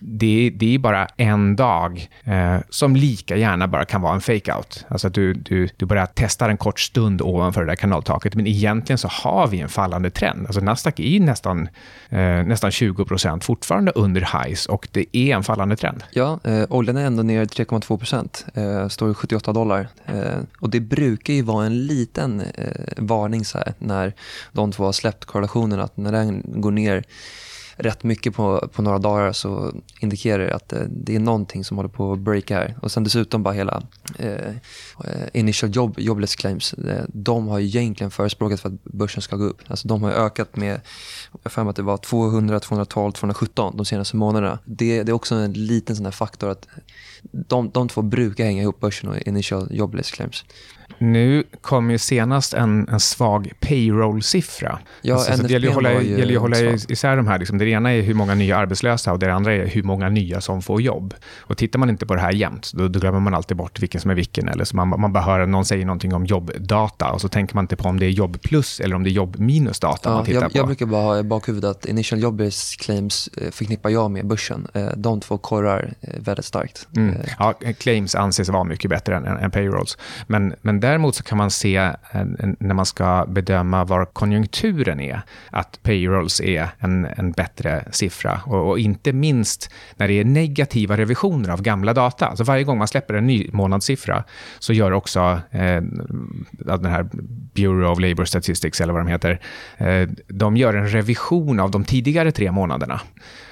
det, 0.00 0.52
det 0.54 0.74
är 0.74 0.78
bara 0.78 1.06
en 1.16 1.56
dag 1.56 2.08
eh, 2.24 2.56
som 2.70 2.96
lika 2.96 3.36
gärna 3.36 3.68
bara 3.68 3.84
kan 3.84 4.00
vara 4.00 4.14
en 4.14 4.20
fake-out. 4.20 4.84
Alltså 4.88 5.06
att 5.06 5.14
du, 5.14 5.32
du, 5.32 5.68
du 5.76 5.86
börjar 5.86 6.06
testa 6.06 6.50
en 6.50 6.56
kort 6.56 6.80
stund 6.80 7.22
ovanför 7.22 7.60
det 7.60 7.66
där 7.66 7.76
kanaltaket, 7.76 8.34
men 8.34 8.46
egentligen 8.46 8.98
så 8.98 9.08
har 9.08 9.46
vi 9.46 9.60
en 9.60 9.68
fallande 9.68 10.10
trend. 10.10 10.46
Alltså 10.46 10.60
Nasdaq 10.60 11.00
är 11.00 11.20
nästan, 11.20 11.68
eh, 12.08 12.18
nästan 12.20 12.70
20 12.70 13.04
procent 13.04 13.44
fortfarande 13.44 13.92
under 13.92 14.20
highs 14.20 14.66
och 14.66 14.88
det 14.92 15.16
är 15.16 15.36
en 15.36 15.42
fallande 15.42 15.76
trend. 15.76 16.04
Ja, 16.10 16.40
eh, 16.44 16.64
oljan 16.68 16.96
är 16.96 17.06
ändå 17.06 17.22
ner 17.22 17.44
3,2 17.44 17.98
procent, 17.98 18.46
eh, 18.54 18.88
står 18.88 19.10
i 19.10 19.14
78 19.14 19.52
dollar. 19.52 19.88
Eh, 20.06 20.38
och 20.60 20.70
det 20.70 20.80
brukar 20.80 21.34
ju 21.34 21.42
vara 21.42 21.66
en 21.66 21.86
liten 21.86 22.40
eh, 22.40 22.66
varning 22.96 23.44
så 23.44 23.58
här, 23.58 23.74
när 23.78 24.14
de 24.52 24.72
två 24.72 24.84
har 24.84 24.92
släppt 24.92 25.24
korrelationen, 25.24 25.80
att 25.80 25.96
när 25.96 26.12
den 26.12 26.42
går 26.46 26.70
ner 26.70 27.04
rätt 27.82 28.04
mycket 28.04 28.34
på, 28.34 28.68
på 28.72 28.82
några 28.82 28.98
dagar 28.98 29.32
så 29.32 29.72
indikerar 30.00 30.46
det 30.46 30.54
att 30.54 30.72
eh, 30.72 30.82
det 30.88 31.14
är 31.14 31.20
någonting 31.20 31.64
som 31.64 31.76
håller 31.76 31.88
på 31.90 32.12
att 32.12 32.18
breaka 32.18 32.54
här. 32.54 32.74
Och 32.82 32.92
sen 32.92 33.04
dessutom 33.04 33.42
bara 33.42 33.54
hela 33.54 33.82
eh, 34.18 34.48
eh 35.04 35.28
initial 35.32 35.76
job, 35.76 35.94
jobless 35.98 36.36
claims. 36.36 36.72
Eh, 36.72 37.04
de 37.08 37.48
har 37.48 37.58
ju 37.58 37.66
egentligen 37.66 38.10
förespråkat 38.10 38.60
för 38.60 38.68
att 38.68 38.84
börsen 38.84 39.22
ska 39.22 39.36
gå 39.36 39.44
upp. 39.44 39.60
Alltså 39.66 39.88
de 39.88 40.02
har 40.02 40.10
ökat 40.10 40.56
med, 40.56 40.80
jag 41.42 41.52
för 41.52 41.70
att 41.70 41.76
det 41.76 41.82
var 41.82 41.96
200, 41.96 42.60
212, 42.60 43.12
217 43.12 43.76
de 43.76 43.86
senaste 43.86 44.16
månaderna. 44.16 44.58
Det, 44.64 45.02
det 45.02 45.12
är 45.12 45.14
också 45.14 45.34
en 45.34 45.52
liten 45.52 45.96
sån 45.96 46.12
faktor 46.12 46.50
att 46.50 46.68
de, 47.22 47.70
de 47.70 47.88
två 47.88 48.02
brukar 48.02 48.44
hänga 48.44 48.62
ihop, 48.62 48.80
börsen 48.80 49.08
och 49.08 49.16
initial 49.16 49.68
jobless 49.70 50.10
claims. 50.10 50.44
Nu 51.02 51.44
kom 51.60 51.90
ju 51.90 51.98
senast 51.98 52.54
en, 52.54 52.88
en 52.88 53.00
svag 53.00 53.52
payroll-siffra. 53.60 54.78
Ja, 55.02 55.14
alltså, 55.14 55.36
så 55.36 55.42
det 55.42 55.52
gäller 55.52 55.66
ju 55.66 55.68
att 55.68 55.74
hålla, 55.74 55.90
att 56.36 56.40
hålla 56.40 56.56
isär 56.88 57.16
de 57.16 57.26
här. 57.26 57.38
Liksom. 57.38 57.58
Det 57.58 57.68
ena 57.68 57.92
är 57.92 58.02
hur 58.02 58.14
många 58.14 58.34
nya 58.34 58.56
arbetslösa 58.56 59.12
och 59.12 59.18
det 59.18 59.34
andra 59.34 59.54
är 59.54 59.66
hur 59.66 59.82
många 59.82 60.08
nya 60.08 60.40
som 60.40 60.62
får 60.62 60.82
jobb. 60.82 61.14
Och 61.38 61.56
Tittar 61.56 61.78
man 61.78 61.90
inte 61.90 62.06
på 62.06 62.14
det 62.14 62.20
här 62.20 62.32
jämt, 62.32 62.72
då, 62.74 62.88
då 62.88 63.00
glömmer 63.00 63.20
man 63.20 63.34
alltid 63.34 63.56
bort 63.56 63.82
vilken 63.82 64.00
som 64.00 64.10
är 64.10 64.14
vilken. 64.14 64.48
Eller 64.48 64.64
så 64.64 64.76
man, 64.76 64.88
man 64.88 65.12
bara 65.12 65.24
hör 65.24 65.46
någon 65.46 65.64
säger 65.64 65.86
någonting 65.86 66.14
om 66.14 66.26
jobbdata 66.26 67.10
och 67.10 67.20
så 67.20 67.28
tänker 67.28 67.54
man 67.54 67.64
inte 67.64 67.76
på 67.76 67.88
om 67.88 68.00
det 68.00 68.06
är 68.06 68.10
jobb 68.10 68.42
plus 68.42 68.80
eller 68.80 68.96
om 68.96 69.02
det 69.04 69.10
är 69.10 69.12
jobb 69.12 69.38
minus 69.38 69.80
data 69.80 70.10
ja, 70.10 70.14
man 70.14 70.24
tittar 70.24 70.42
jag, 70.42 70.52
på. 70.52 70.58
Jag 70.58 70.66
brukar 70.66 70.86
bara 70.86 71.02
ha 71.02 71.18
i 71.18 71.22
bakhuvudet 71.22 71.70
att 71.70 71.86
initial 71.86 72.22
jobless 72.22 72.76
claims 72.76 73.28
eh, 73.36 73.50
förknippar 73.50 73.90
jag 73.90 74.10
med 74.10 74.26
börsen. 74.26 74.66
Eh, 74.74 74.88
de 74.96 75.20
två 75.20 75.38
korrar 75.38 75.94
eh, 76.00 76.20
väldigt 76.20 76.44
starkt. 76.44 76.88
Mm. 76.96 77.16
Ja, 77.38 77.54
claims 77.78 78.14
anses 78.14 78.48
vara 78.48 78.64
mycket 78.64 78.90
bättre 78.90 79.16
än, 79.16 79.26
än 79.26 79.50
payrolls. 79.50 79.98
Men, 80.26 80.54
men 80.62 80.80
däremot 80.90 81.14
så 81.14 81.22
kan 81.22 81.38
man 81.38 81.50
se 81.50 81.76
eh, 81.76 81.94
när 82.58 82.74
man 82.74 82.86
ska 82.86 83.26
bedöma 83.28 83.84
var 83.84 84.04
konjunkturen 84.04 85.00
är, 85.00 85.20
att 85.50 85.82
payrolls 85.82 86.40
är 86.40 86.68
en, 86.78 87.04
en 87.16 87.32
bättre 87.32 87.84
siffra. 87.90 88.40
Och, 88.46 88.68
och, 88.68 88.78
inte 88.78 89.12
minst 89.12 89.70
när 89.96 90.08
det 90.08 90.14
är 90.14 90.24
negativa 90.24 90.96
revisioner 90.96 91.50
av 91.50 91.62
gamla 91.62 91.94
data. 91.94 92.26
Alltså 92.26 92.44
varje 92.44 92.64
gång 92.64 92.78
man 92.78 92.88
släpper 92.88 93.14
en 93.14 93.26
ny 93.26 93.50
månadssiffra 93.52 94.24
så 94.58 94.72
gör 94.72 94.92
också 94.92 95.40
eh, 95.50 95.82
den 96.52 96.84
här 96.84 97.08
Bureau 97.54 97.92
of 97.92 98.00
Labour 98.00 98.24
Statistics, 98.24 98.80
eller 98.80 98.92
vad 98.92 99.02
de 99.02 99.08
heter, 99.08 99.40
eh, 99.78 100.08
de 100.28 100.56
gör 100.56 100.74
en 100.74 100.88
revision 100.88 101.60
av 101.60 101.70
de 101.70 101.84
tidigare 101.84 102.32
tre 102.32 102.52
månaderna. 102.52 103.00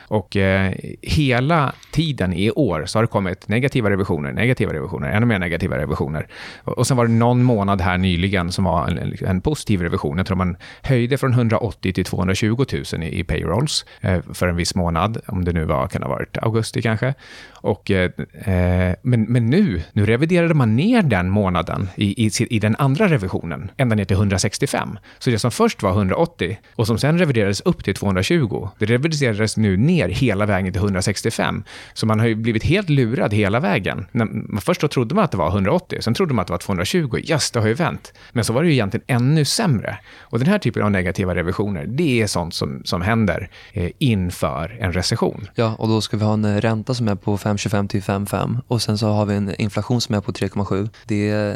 Och 0.09 0.37
eh, 0.37 0.73
hela 1.03 1.73
tiden 1.91 2.33
i 2.33 2.51
år 2.51 2.87
så 2.87 2.99
har 2.99 3.03
det 3.03 3.07
kommit 3.07 3.49
negativa 3.49 3.91
revisioner, 3.91 4.33
negativa 4.33 4.73
revisioner, 4.73 5.11
ännu 5.11 5.27
mer 5.27 5.39
negativa 5.39 5.79
revisioner. 5.79 6.27
Och, 6.65 6.79
och 6.79 6.87
sen 6.87 6.97
var 6.97 7.07
det 7.07 7.13
någon 7.13 7.43
månad 7.43 7.81
här 7.81 7.99
nyligen 7.99 8.53
som 8.53 8.65
var 8.65 8.89
en, 8.89 9.15
en 9.21 9.41
positiv 9.41 9.83
revision. 9.83 10.19
Jag 10.19 10.27
tror 10.27 10.37
man 10.37 10.57
höjde 10.83 11.19
från 11.19 11.33
180 11.33 11.93
till 11.93 12.05
220 12.05 12.65
000 12.93 13.03
i, 13.03 13.19
i 13.21 13.25
payrolls 13.25 13.85
eh, 14.01 14.21
för 14.35 14.49
en 14.49 14.57
viss 14.57 14.75
månad, 14.75 15.19
om 15.27 15.45
det 15.45 15.53
nu 15.53 15.65
var, 15.65 15.87
kan 15.87 16.03
ha 16.03 16.11
varit 16.11 16.39
augusti 16.39 16.83
kanske. 16.83 17.15
Och, 17.61 17.91
eh, 17.91 18.11
eh 18.45 18.95
men, 19.03 19.23
men 19.23 19.47
nu, 19.47 19.83
nu 19.93 20.07
reviderade 20.07 20.55
man 20.55 20.77
ner 20.77 21.03
den 21.03 21.31
månaden 21.31 21.89
i, 21.97 22.27
i, 22.27 22.31
i 22.51 22.59
den 22.59 22.77
andra 22.79 23.09
revisionen, 23.09 23.71
ända 23.77 23.97
ner 23.97 24.05
till 24.05 24.17
165. 24.17 24.99
Så 25.19 25.31
det 25.31 25.39
som 25.39 25.51
först 25.51 25.83
var 25.83 25.91
180 25.91 26.59
och 26.75 26.87
som 26.87 26.99
sen 26.99 27.19
reviderades 27.19 27.61
upp 27.61 27.85
till 27.85 27.95
220, 27.95 28.69
det 28.79 28.87
reviderades 28.87 29.57
nu 29.57 29.77
ner 29.77 29.98
ner 29.99 30.09
hela 30.09 30.47
vägen 30.47 30.73
till 30.73 30.83
165. 30.83 31.65
Så 31.95 32.07
man 32.07 32.21
har 32.21 32.27
ju 32.27 32.35
blivit 32.35 32.65
helt 32.65 32.89
lurad 32.89 33.35
hela 33.35 33.61
vägen. 33.61 34.07
När, 34.13 34.61
först 34.61 34.81
då 34.81 34.89
trodde 34.89 35.15
man 35.15 35.25
att 35.25 35.31
det 35.31 35.37
var 35.37 35.49
180, 35.49 35.99
sen 36.03 36.15
trodde 36.15 36.35
man 36.35 36.43
att 36.43 36.47
det 36.47 36.53
var 36.53 36.59
220. 36.59 37.19
Yes, 37.25 37.51
det 37.51 37.61
har 37.61 37.67
ju 37.67 37.75
vänt. 37.75 38.13
Men 38.33 38.45
så 38.45 38.53
var 38.53 38.63
det 38.63 38.69
ju 38.69 38.75
egentligen 38.75 39.05
ännu 39.07 39.45
sämre. 39.45 39.99
Och 40.21 40.39
den 40.39 40.49
här 40.49 40.59
typen 40.59 40.83
av 40.83 40.91
negativa 40.91 41.35
revisioner, 41.35 41.87
det 41.87 42.23
är 42.23 42.27
sånt 42.27 42.55
som, 42.55 42.83
som 42.85 43.03
händer 43.03 43.51
eh, 43.73 43.91
inför 43.99 44.77
en 44.81 44.93
recession. 44.93 45.49
Ja, 45.55 45.75
och 45.79 45.89
då 45.89 46.01
ska 46.01 46.17
vi 46.17 46.25
ha 46.25 46.33
en 46.33 46.61
ränta 46.61 46.95
som 46.95 47.09
är 47.09 47.15
på 47.15 47.37
5,25 47.37 47.89
till 47.89 48.03
5,5 48.03 48.61
och 48.69 48.83
sen 48.83 48.99
så 48.99 49.07
har 49.07 49.27
vi 49.27 49.35
en 49.35 49.55
inflation 49.61 50.01
som 50.01 50.15
är 50.15 50.21
på 50.21 50.33
3,7. 50.33 50.89
Det 51.05 51.31
eh, 51.31 51.55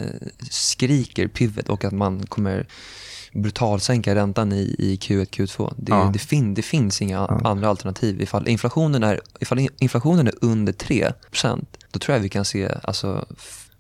skriker 0.51 1.29
pivot 1.29 1.69
och 1.69 1.85
att 1.85 1.93
man 1.93 2.27
kommer 2.27 2.67
brutalsänka 3.33 4.15
räntan 4.15 4.53
i, 4.53 4.77
i 4.79 4.97
Q1, 4.97 5.27
Q2. 5.27 5.75
Det, 5.77 5.93
ja. 5.93 6.11
det, 6.13 6.19
fin, 6.19 6.55
det 6.55 6.63
finns 6.63 7.03
inga 7.03 7.17
ja. 7.17 7.41
andra 7.45 7.69
alternativ. 7.69 8.21
Ifall 8.21 8.49
inflationen 8.49 9.03
är, 9.03 9.21
ifall 9.41 9.69
inflationen 9.79 10.27
är 10.27 10.35
under 10.41 10.73
3% 10.73 11.67
då 11.93 11.99
tror 11.99 12.17
jag 12.17 12.23
vi 12.23 12.29
kan 12.29 12.45
se 12.45 12.69
alltså, 12.83 13.25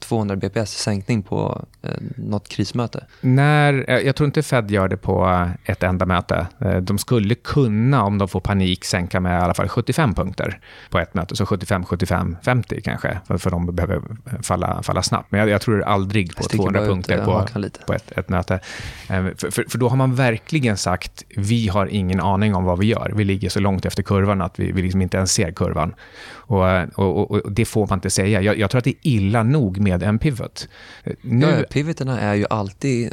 200 0.02 0.36
bps 0.36 0.70
sänkning 0.70 1.22
på 1.22 1.64
eh, 1.82 1.90
något 2.16 2.48
krismöte? 2.48 3.06
När, 3.20 3.84
eh, 3.88 3.98
jag 3.98 4.16
tror 4.16 4.26
inte 4.26 4.42
Fed 4.42 4.70
gör 4.70 4.88
det 4.88 4.96
på 4.96 5.26
eh, 5.26 5.72
ett 5.72 5.82
enda 5.82 6.06
möte. 6.06 6.46
Eh, 6.60 6.76
de 6.76 6.98
skulle 6.98 7.34
kunna, 7.34 8.04
om 8.04 8.18
de 8.18 8.28
får 8.28 8.40
panik, 8.40 8.84
sänka 8.84 9.20
med 9.20 9.40
i 9.40 9.42
alla 9.42 9.54
fall 9.54 9.68
75 9.68 10.14
punkter 10.14 10.60
på 10.90 10.98
ett 10.98 11.14
möte. 11.14 11.36
Så 11.36 11.46
75, 11.46 11.84
75, 11.84 12.36
50 12.42 12.80
kanske, 12.80 13.18
för, 13.26 13.38
för 13.38 13.50
de 13.50 13.74
behöver 13.74 14.02
falla, 14.42 14.82
falla 14.82 15.02
snabbt. 15.02 15.26
Men 15.30 15.40
jag, 15.40 15.48
jag 15.48 15.60
tror 15.60 15.82
aldrig 15.82 16.36
på 16.36 16.42
200 16.42 16.80
punkter 16.80 17.24
på, 17.24 17.46
på 17.86 17.92
ett, 17.92 18.12
ett 18.18 18.28
möte. 18.28 18.60
För, 19.06 19.50
för, 19.50 19.64
för, 19.68 19.78
då 19.78 19.88
har 19.88 19.96
man 19.96 20.14
verkligen 20.14 20.76
sagt, 20.76 21.24
vi 21.36 21.68
har 21.68 21.86
ingen 21.86 22.20
aning 22.20 22.54
om 22.54 22.64
vad 22.64 22.78
vi 22.78 22.86
gör. 22.86 23.12
Vi 23.16 23.24
ligger 23.24 23.48
så 23.48 23.60
långt 23.60 23.86
efter 23.86 24.02
kurvan 24.02 24.42
att 24.42 24.58
vi, 24.58 24.72
vi 24.72 24.82
liksom 24.82 25.02
inte 25.02 25.16
ens 25.16 25.32
ser 25.32 25.52
kurvan. 25.52 25.94
Och, 26.52 26.98
och, 26.98 27.30
och, 27.30 27.52
det 27.52 27.64
får 27.64 27.86
man 27.86 27.96
inte 27.96 28.10
säga. 28.10 28.40
Jag, 28.40 28.58
jag, 28.58 28.70
tror 28.70 28.78
att 28.78 28.84
det 28.84 28.90
är 28.90 28.96
illa 29.02 29.42
nog 29.42 29.80
med 29.80 29.91
en 30.00 30.18
pivot. 30.18 30.68
Nu... 31.20 31.46
Ja, 31.46 31.64
pivoterna 31.70 32.20
är 32.20 32.34
ju 32.34 32.46
alltid, 32.50 33.12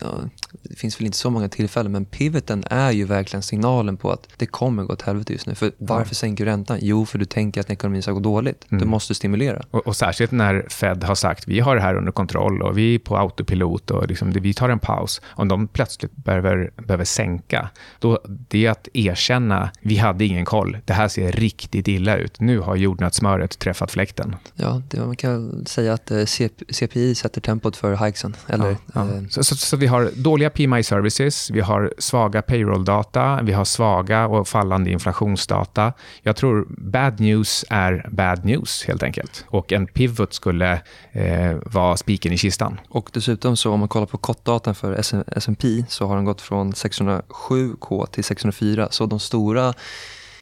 det 0.63 0.75
finns 0.75 0.99
väl 0.99 1.05
inte 1.05 1.17
så 1.17 1.29
många 1.29 1.49
tillfällen, 1.49 1.91
men 1.91 2.05
pivoten 2.05 2.63
är 2.69 2.91
ju 2.91 3.05
verkligen 3.05 3.43
signalen 3.43 3.97
på 3.97 4.11
att 4.11 4.27
det 4.37 4.45
kommer 4.45 4.83
gå 4.83 4.93
åt 4.93 5.01
helvete 5.01 5.33
just 5.33 5.47
nu. 5.47 5.55
För 5.55 5.71
varför 5.77 6.11
ja. 6.11 6.15
sänker 6.15 6.45
du 6.45 6.51
räntan? 6.51 6.77
Jo, 6.81 7.05
för 7.05 7.17
du 7.17 7.25
tänker 7.25 7.61
att 7.61 7.69
ekonomin 7.69 8.01
ska 8.01 8.11
gå 8.11 8.19
dåligt. 8.19 8.65
Mm. 8.71 8.81
Du 8.81 8.87
måste 8.87 9.15
stimulera. 9.15 9.61
Och, 9.71 9.87
och, 9.87 9.95
särskilt 9.95 10.31
när 10.31 10.65
Fed 10.69 11.03
har 11.03 11.15
sagt 11.15 11.47
vi 11.47 11.59
har 11.59 11.75
det 11.75 11.81
här 11.81 11.95
under 11.95 12.11
kontroll 12.11 12.61
och 12.61 12.77
vi 12.77 12.95
är 12.95 12.99
på 12.99 13.17
autopilot 13.17 13.91
och 13.91 14.07
liksom, 14.07 14.31
vi 14.31 14.53
tar 14.53 14.69
en 14.69 14.79
paus. 14.79 15.21
Om 15.27 15.47
de 15.47 15.67
plötsligt 15.67 16.15
behöver, 16.15 16.71
behöver 16.75 17.05
sänka, 17.05 17.69
då 17.99 18.19
det 18.25 18.65
är 18.65 18.71
att 18.71 18.87
erkänna 18.93 19.71
vi 19.81 19.97
hade 19.97 20.25
ingen 20.25 20.45
koll. 20.45 20.77
Det 20.85 20.93
här 20.93 21.07
ser 21.07 21.31
riktigt 21.31 21.87
illa 21.87 22.17
ut. 22.17 22.39
Nu 22.39 22.59
har 22.59 22.75
jordnötssmöret 22.75 23.59
träffat 23.59 23.91
fläkten. 23.91 24.35
Ja, 24.55 24.81
det 24.89 25.05
man 25.05 25.15
kan 25.15 25.65
säga 25.65 25.93
att 25.93 26.11
eh, 26.11 26.25
CPI 26.71 27.15
sätter 27.15 27.41
tempot 27.41 27.77
för 27.77 28.05
hikesen. 28.05 28.35
Eller, 28.47 28.69
ja, 28.69 28.75
ja. 28.93 29.01
Eh, 29.01 29.27
så, 29.29 29.43
så, 29.43 29.55
så, 29.55 29.77
vi 29.77 29.87
har 29.87 30.11
dåliga 30.15 30.49
PMI 30.49 30.83
services, 30.83 31.49
vi 31.51 31.59
har 31.61 31.93
svaga 31.97 32.41
payroll-data, 32.41 33.41
vi 33.43 33.51
har 33.51 33.65
svaga 33.65 34.27
och 34.27 34.47
fallande 34.47 34.91
inflationsdata. 34.91 35.93
Jag 36.21 36.35
tror 36.35 36.67
bad 36.69 37.19
news 37.19 37.65
är 37.69 38.09
bad 38.11 38.45
news 38.45 38.83
helt 38.87 39.03
enkelt. 39.03 39.45
Och 39.47 39.71
en 39.71 39.87
pivot 39.87 40.33
skulle 40.33 40.81
eh, 41.11 41.55
vara 41.65 41.97
spiken 41.97 42.33
i 42.33 42.37
kistan. 42.37 42.79
Och 42.89 43.09
dessutom 43.13 43.57
så 43.57 43.71
om 43.71 43.79
man 43.79 43.89
kollar 43.89 44.07
på 44.07 44.17
kottdatan 44.17 44.75
för 44.75 44.93
S&P 45.35 45.83
så 45.87 46.07
har 46.07 46.15
den 46.15 46.25
gått 46.25 46.41
från 46.41 46.73
607K 46.73 48.05
till 48.05 48.23
604. 48.23 48.87
Så 48.91 49.05
de 49.05 49.19
stora 49.19 49.73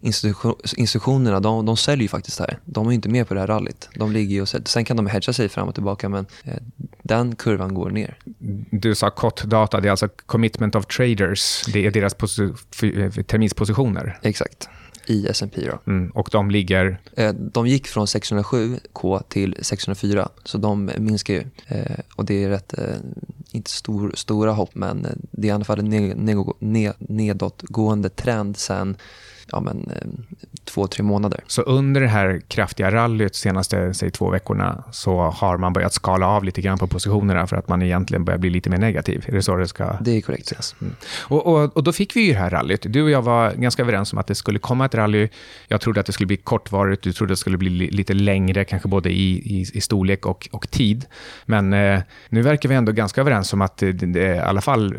institutionerna 0.02 1.40
de, 1.40 1.66
de 1.66 1.78
säljer 1.78 2.02
ju 2.02 2.08
faktiskt 2.08 2.38
det 2.38 2.44
här. 2.44 2.60
De 2.66 2.88
är 2.88 2.92
inte 2.92 3.10
med 3.10 3.28
på 3.28 3.34
det 3.34 3.40
här 3.40 3.48
rallyt. 3.48 3.90
De 3.96 4.12
ligger 4.12 4.42
och 4.42 4.48
Sen 4.48 4.86
kan 4.86 4.98
de 4.98 5.08
hedga 5.08 5.34
sig 5.34 5.50
fram 5.50 5.68
och 5.68 5.74
tillbaka 5.74 6.10
men 6.10 6.26
eh, 6.44 6.54
den 7.04 7.36
kurvan 7.36 7.74
går 7.74 7.90
ner. 7.90 8.18
Du 8.72 8.96
sa 8.96 9.10
COT-data, 9.10 9.82
det 9.82 9.88
är 9.88 9.92
alltså 9.92 10.08
Commitment 10.08 10.76
of 10.76 10.86
Traders. 10.86 11.66
Det 11.74 11.86
är 11.86 11.92
deras 11.92 12.14
eh, 12.14 13.24
terminspositioner. 13.24 14.20
Exakt 14.22 14.70
i 15.10 15.28
S&P 15.28 15.70
då. 15.72 15.92
Mm, 15.92 16.10
och 16.10 16.30
de 16.32 16.52
ligger? 16.52 17.00
Eh, 17.14 17.34
de 17.34 17.68
gick 17.68 17.88
från 17.88 18.06
607K 18.06 19.24
till 19.28 19.56
604, 19.62 20.30
så 20.44 20.58
de 20.58 20.92
minskar 20.98 21.34
ju. 21.34 21.44
Och 22.16 22.26
det 22.26 22.44
är 22.44 22.50
rätt, 22.50 22.74
inte 23.52 23.72
stor, 23.72 24.12
stora 24.16 24.52
hopp, 24.52 24.76
men 24.76 25.08
det 25.32 25.48
är 25.48 25.50
i 25.50 25.54
alla 25.54 25.66
fall 25.66 25.80
en 25.80 25.90
nedåtgående 27.00 28.10
trend 28.10 28.58
sen 28.58 28.98
ja, 29.52 29.60
men, 29.60 29.92
eh, 29.92 30.08
två, 30.66 30.88
tre 30.88 31.04
månader. 31.04 31.40
Så 31.48 31.62
under 31.62 32.02
det 32.02 32.08
här 32.08 32.42
kraftiga 32.48 32.92
rallyt 32.92 33.36
senaste 33.36 33.94
säg, 33.94 34.12
två 34.12 34.30
veckorna 34.30 34.84
så 34.92 35.22
har 35.22 35.58
man 35.58 35.74
börjat 35.74 35.94
skala 35.94 36.28
av 36.28 36.44
lite 36.44 36.62
grann 36.62 36.78
på 36.78 36.88
positionerna 36.88 37.48
för 37.48 37.56
att 37.56 37.68
man 37.68 37.82
egentligen 37.82 38.26
börjar 38.26 38.38
bli 38.38 38.50
lite 38.50 38.70
mer 38.70 38.78
negativ? 38.78 39.26
Är 39.28 39.32
det 39.32 39.44
så 39.44 39.56
det 39.56 39.68
ska 39.68 39.98
Det 40.02 40.18
är 40.18 40.22
korrekt. 40.22 40.52
Ses? 40.52 40.76
Mm. 40.82 40.96
Och, 41.22 41.48
och, 41.48 41.78
och, 41.78 41.84
då 41.84 41.92
fick 41.92 42.16
vi 42.16 42.22
ju 42.22 42.34
det 42.34 42.40
här 42.40 42.50
rallyt. 42.50 42.86
Du 42.90 43.04
och 43.04 43.10
jag 43.10 43.22
var 43.22 43.52
ganska 43.52 43.82
överens 43.82 44.14
om 44.14 44.20
att 44.20 44.28
det 44.28 44.36
skulle 44.36 44.60
komma 44.60 44.86
ett 44.86 44.96
rally. 44.96 45.30
Jag 45.68 45.82
trodde 45.82 46.00
att 46.00 46.06
det 46.06 46.14
skulle 46.14 46.28
bli 46.28 46.38
kortvarigt, 46.38 47.04
du 47.04 47.14
trodde 47.14 47.32
att 47.32 47.38
det 47.38 47.42
skulle 47.42 47.58
bli 47.58 47.70
lite 47.70 48.14
längre, 48.14 48.66
kanske 48.66 48.88
både 48.88 49.10
i, 49.10 49.60
i, 49.60 49.66
i 49.74 49.82
storlek 49.82 50.26
och, 50.26 50.50
och 50.52 50.72
tid. 50.72 51.06
Men 51.46 51.74
eh, 51.74 52.02
nu 52.30 52.42
verkar 52.42 52.70
vi 52.70 52.76
ändå 52.76 52.92
ganska 52.92 53.22
överens 53.22 53.54
om 53.54 53.62
att 53.62 53.78
det, 53.78 53.92
det, 53.92 54.36
i 54.36 54.40
alla 54.40 54.62
fall 54.62 54.96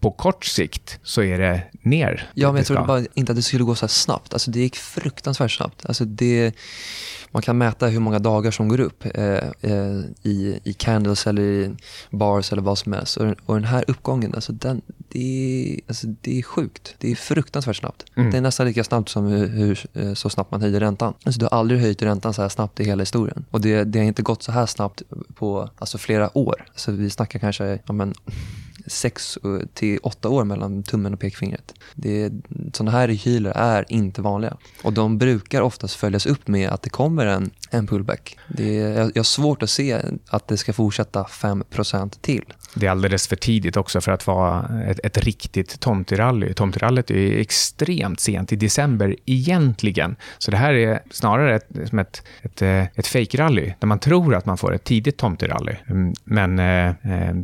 på 0.00 0.10
kort 0.10 0.44
sikt 0.44 0.98
så 1.02 1.22
är 1.22 1.38
det 1.38 1.62
ner. 1.82 2.30
Ja, 2.34 2.48
men 2.48 2.56
jag 2.56 2.66
trodde 2.66 2.82
bara 2.82 3.02
inte 3.14 3.32
att 3.32 3.36
det 3.36 3.42
skulle 3.42 3.64
gå 3.64 3.73
så 3.74 3.88
snabbt. 3.88 4.32
Alltså 4.32 4.50
det 4.50 4.60
gick 4.60 4.76
fruktansvärt 4.76 5.50
snabbt. 5.50 5.86
Alltså 5.86 6.04
det, 6.04 6.54
man 7.30 7.42
kan 7.42 7.58
mäta 7.58 7.86
hur 7.86 8.00
många 8.00 8.18
dagar 8.18 8.50
som 8.50 8.68
går 8.68 8.80
upp 8.80 9.04
eh, 9.14 9.48
eh, 9.60 10.00
i, 10.22 10.60
i 10.64 10.72
candles 10.72 11.26
eller 11.26 11.42
i 11.42 11.76
bars 12.10 12.52
eller 12.52 12.62
vad 12.62 12.78
som 12.78 12.92
helst. 12.92 13.16
Och, 13.16 13.34
och 13.46 13.54
den 13.54 13.64
här 13.64 13.84
uppgången, 13.88 14.34
alltså 14.34 14.52
den, 14.52 14.82
det, 15.08 15.74
är, 15.74 15.80
alltså 15.88 16.06
det 16.06 16.38
är 16.38 16.42
sjukt. 16.42 16.94
Det 16.98 17.10
är 17.10 17.16
fruktansvärt 17.16 17.76
snabbt. 17.76 18.04
Mm. 18.16 18.30
Det 18.30 18.36
är 18.36 18.40
nästan 18.40 18.66
lika 18.66 18.84
snabbt 18.84 19.08
som 19.08 19.26
hur, 19.26 19.48
hur, 19.48 19.86
eh, 19.92 20.14
så 20.14 20.30
snabbt 20.30 20.50
man 20.50 20.60
höjde 20.60 20.80
räntan. 20.80 21.14
Alltså 21.24 21.40
du 21.40 21.44
har 21.50 21.58
aldrig 21.58 21.80
höjt 21.80 22.02
räntan 22.02 22.34
så 22.34 22.42
här 22.42 22.48
snabbt 22.48 22.80
i 22.80 22.84
hela 22.84 23.02
historien. 23.02 23.44
Och 23.50 23.60
det, 23.60 23.84
det 23.84 23.98
har 23.98 24.06
inte 24.06 24.22
gått 24.22 24.42
så 24.42 24.52
här 24.52 24.66
snabbt 24.66 25.02
på 25.34 25.70
alltså 25.78 25.98
flera 25.98 26.38
år. 26.38 26.66
Så 26.74 26.92
vi 26.92 27.10
snackar 27.10 27.38
kanske 27.38 27.78
ja, 27.86 27.92
men, 27.92 28.14
sex 28.86 29.38
eh, 29.44 29.66
till 29.74 29.98
åtta 30.02 30.28
år 30.28 30.44
mellan 30.44 30.82
tummen 30.82 31.14
och 31.14 31.20
pekfingret. 31.20 31.74
Det, 31.94 32.32
sådana 32.72 32.90
här 32.90 33.08
rekyler 33.08 33.50
är 33.50 33.84
inte 33.88 34.22
vanliga. 34.22 34.56
Och 34.82 34.92
de 34.92 35.18
brukar 35.18 35.62
oftast 35.62 35.94
följas 35.94 36.26
upp 36.26 36.48
med 36.48 36.68
att 36.68 36.82
det 36.82 36.90
kommer 36.90 37.26
en, 37.26 37.50
en 37.70 37.86
pullback. 37.86 38.38
Det 38.48 38.78
är, 38.80 38.88
jag, 38.98 39.06
jag 39.14 39.18
har 39.18 39.22
svårt 39.22 39.62
att 39.62 39.70
se 39.70 40.00
att 40.28 40.48
det 40.48 40.56
ska 40.56 40.72
fortsätta 40.72 41.22
5% 41.22 42.18
till. 42.20 42.44
Det 42.74 42.86
är 42.86 42.90
alldeles 42.90 43.28
för 43.28 43.36
tidigt 43.36 43.76
också 43.76 44.00
för 44.00 44.12
att 44.12 44.26
vara 44.26 44.82
ett, 44.84 45.00
ett 45.04 45.18
riktigt 45.18 45.80
tomterally. 45.80 46.54
Tomterallyt 46.54 47.10
är 47.10 47.38
extremt 47.38 48.20
sent, 48.20 48.52
i 48.52 48.56
december 48.56 49.16
egentligen. 49.24 50.16
Så 50.38 50.50
det 50.50 50.56
här 50.56 50.74
är 50.74 51.02
snarare 51.10 51.56
ett, 51.56 51.68
som 51.88 51.98
ett, 51.98 52.22
ett, 52.42 52.62
eh, 52.62 52.82
ett 52.82 53.06
fake-rally, 53.06 53.72
där 53.78 53.86
man 53.86 53.98
tror 53.98 54.34
att 54.34 54.46
man 54.46 54.58
får 54.58 54.74
ett 54.74 54.84
tidigt 54.84 55.16
tomterally. 55.16 55.76
Mm, 55.86 56.12
men 56.24 56.58
eh, 56.58 57.34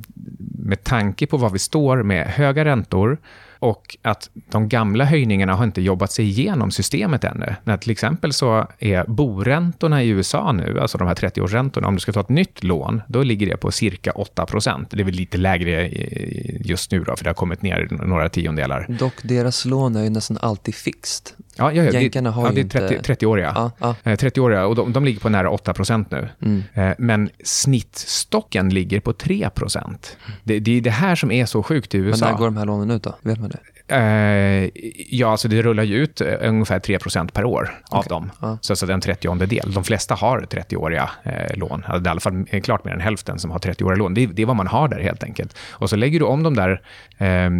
med 0.64 0.84
tanke 0.84 1.26
på 1.30 1.36
var 1.36 1.50
vi 1.50 1.58
står 1.58 2.02
med 2.02 2.26
höga 2.26 2.64
räntor, 2.64 3.18
och 3.60 3.96
att 4.02 4.30
de 4.50 4.68
gamla 4.68 5.04
höjningarna 5.04 5.54
har 5.54 5.64
inte 5.64 5.82
jobbat 5.82 6.12
sig 6.12 6.24
igenom 6.24 6.70
systemet 6.70 7.24
ännu. 7.24 7.54
När 7.64 7.76
till 7.76 7.90
exempel 7.90 8.32
så 8.32 8.66
är 8.78 9.04
boräntorna 9.04 10.02
i 10.02 10.08
USA 10.08 10.52
nu, 10.52 10.80
alltså 10.80 10.98
de 10.98 11.08
här 11.08 11.14
30-årsräntorna, 11.14 11.86
om 11.86 11.94
du 11.94 12.00
ska 12.00 12.12
ta 12.12 12.20
ett 12.20 12.28
nytt 12.28 12.64
lån, 12.64 13.02
då 13.06 13.22
ligger 13.22 13.46
det 13.46 13.56
på 13.56 13.70
cirka 13.70 14.10
8% 14.10 14.86
Det 14.90 15.00
är 15.00 15.04
väl 15.04 15.14
lite 15.14 15.38
lägre 15.38 15.86
eh, 15.86 16.66
just 16.66 16.90
nu 16.90 17.04
då, 17.04 17.16
för 17.16 17.24
det 17.24 17.30
har 17.30 17.34
kommit 17.34 17.62
ner 17.62 17.88
några 17.90 18.28
tiondelar. 18.28 18.86
Dock, 18.98 19.14
deras 19.22 19.64
lån 19.64 19.96
är 19.96 20.02
ju 20.02 20.10
nästan 20.10 20.38
alltid 20.40 20.74
fixt. 20.74 21.34
Ja, 21.56 21.72
ja, 21.72 21.82
ja, 21.84 21.90
Jänkarna 21.92 22.30
har 22.30 22.46
ja, 22.46 22.52
det 22.52 22.60
är 22.60 22.88
30, 22.88 23.12
30-åriga. 23.12 23.52
Ja, 23.54 23.70
ja. 23.78 23.96
30-åriga 24.04 24.66
och 24.66 24.74
de, 24.74 24.92
de, 24.92 25.04
ligger 25.04 25.20
på 25.20 25.28
nära 25.28 25.50
8% 25.50 26.04
nu. 26.10 26.28
Mm. 26.40 26.62
Eh, 26.74 26.94
men 26.98 27.30
snittstocken 27.44 28.68
ligger 28.68 29.00
på 29.00 29.12
3 29.12 29.50
det, 30.44 30.58
det 30.58 30.76
är 30.76 30.80
det 30.80 30.90
här 30.90 31.14
som 31.14 31.30
är 31.30 31.46
så 31.46 31.62
sjukt 31.62 31.94
i 31.94 31.98
USA. 31.98 32.24
Men 32.24 32.32
när 32.32 32.38
går 32.38 32.44
de 32.44 32.56
här 32.56 32.66
lånen 32.66 32.90
ut 32.90 33.02
då? 33.02 33.14
Vet 33.22 33.40
man 33.40 33.50
det? 33.50 33.58
Eh, 33.90 34.70
ja, 35.10 35.30
alltså 35.30 35.48
det 35.48 35.62
rullar 35.62 35.82
ju 35.82 35.96
ut 35.96 36.20
eh, 36.20 36.34
ungefär 36.40 36.78
3% 36.80 37.32
per 37.32 37.44
år 37.44 37.78
av 37.90 37.98
okay. 37.98 38.08
dem. 38.08 38.30
Ja. 38.40 38.58
Så, 38.60 38.86
är 38.86 38.90
en 38.90 39.00
30 39.00 39.46
del. 39.46 39.72
De 39.72 39.84
flesta 39.84 40.14
har 40.14 40.40
30-åriga 40.40 41.10
eh, 41.22 41.56
lån. 41.56 41.84
Alltså 41.86 41.98
det 41.98 42.08
är 42.08 42.10
i 42.10 42.10
alla 42.10 42.20
fall 42.20 42.44
eh, 42.50 42.60
klart 42.60 42.84
mer 42.84 42.92
än 42.92 43.00
hälften 43.00 43.38
som 43.38 43.50
har 43.50 43.58
30-åriga 43.58 43.98
lån. 43.98 44.14
Det, 44.14 44.26
det, 44.26 44.42
är 44.42 44.46
vad 44.46 44.56
man 44.56 44.66
har 44.66 44.88
där 44.88 45.00
helt 45.00 45.24
enkelt. 45.24 45.56
Och 45.70 45.90
så 45.90 45.96
lägger 45.96 46.18
du 46.18 46.24
om 46.24 46.42
dem 46.42 46.54
där 46.54 46.82
eh, 47.18 47.50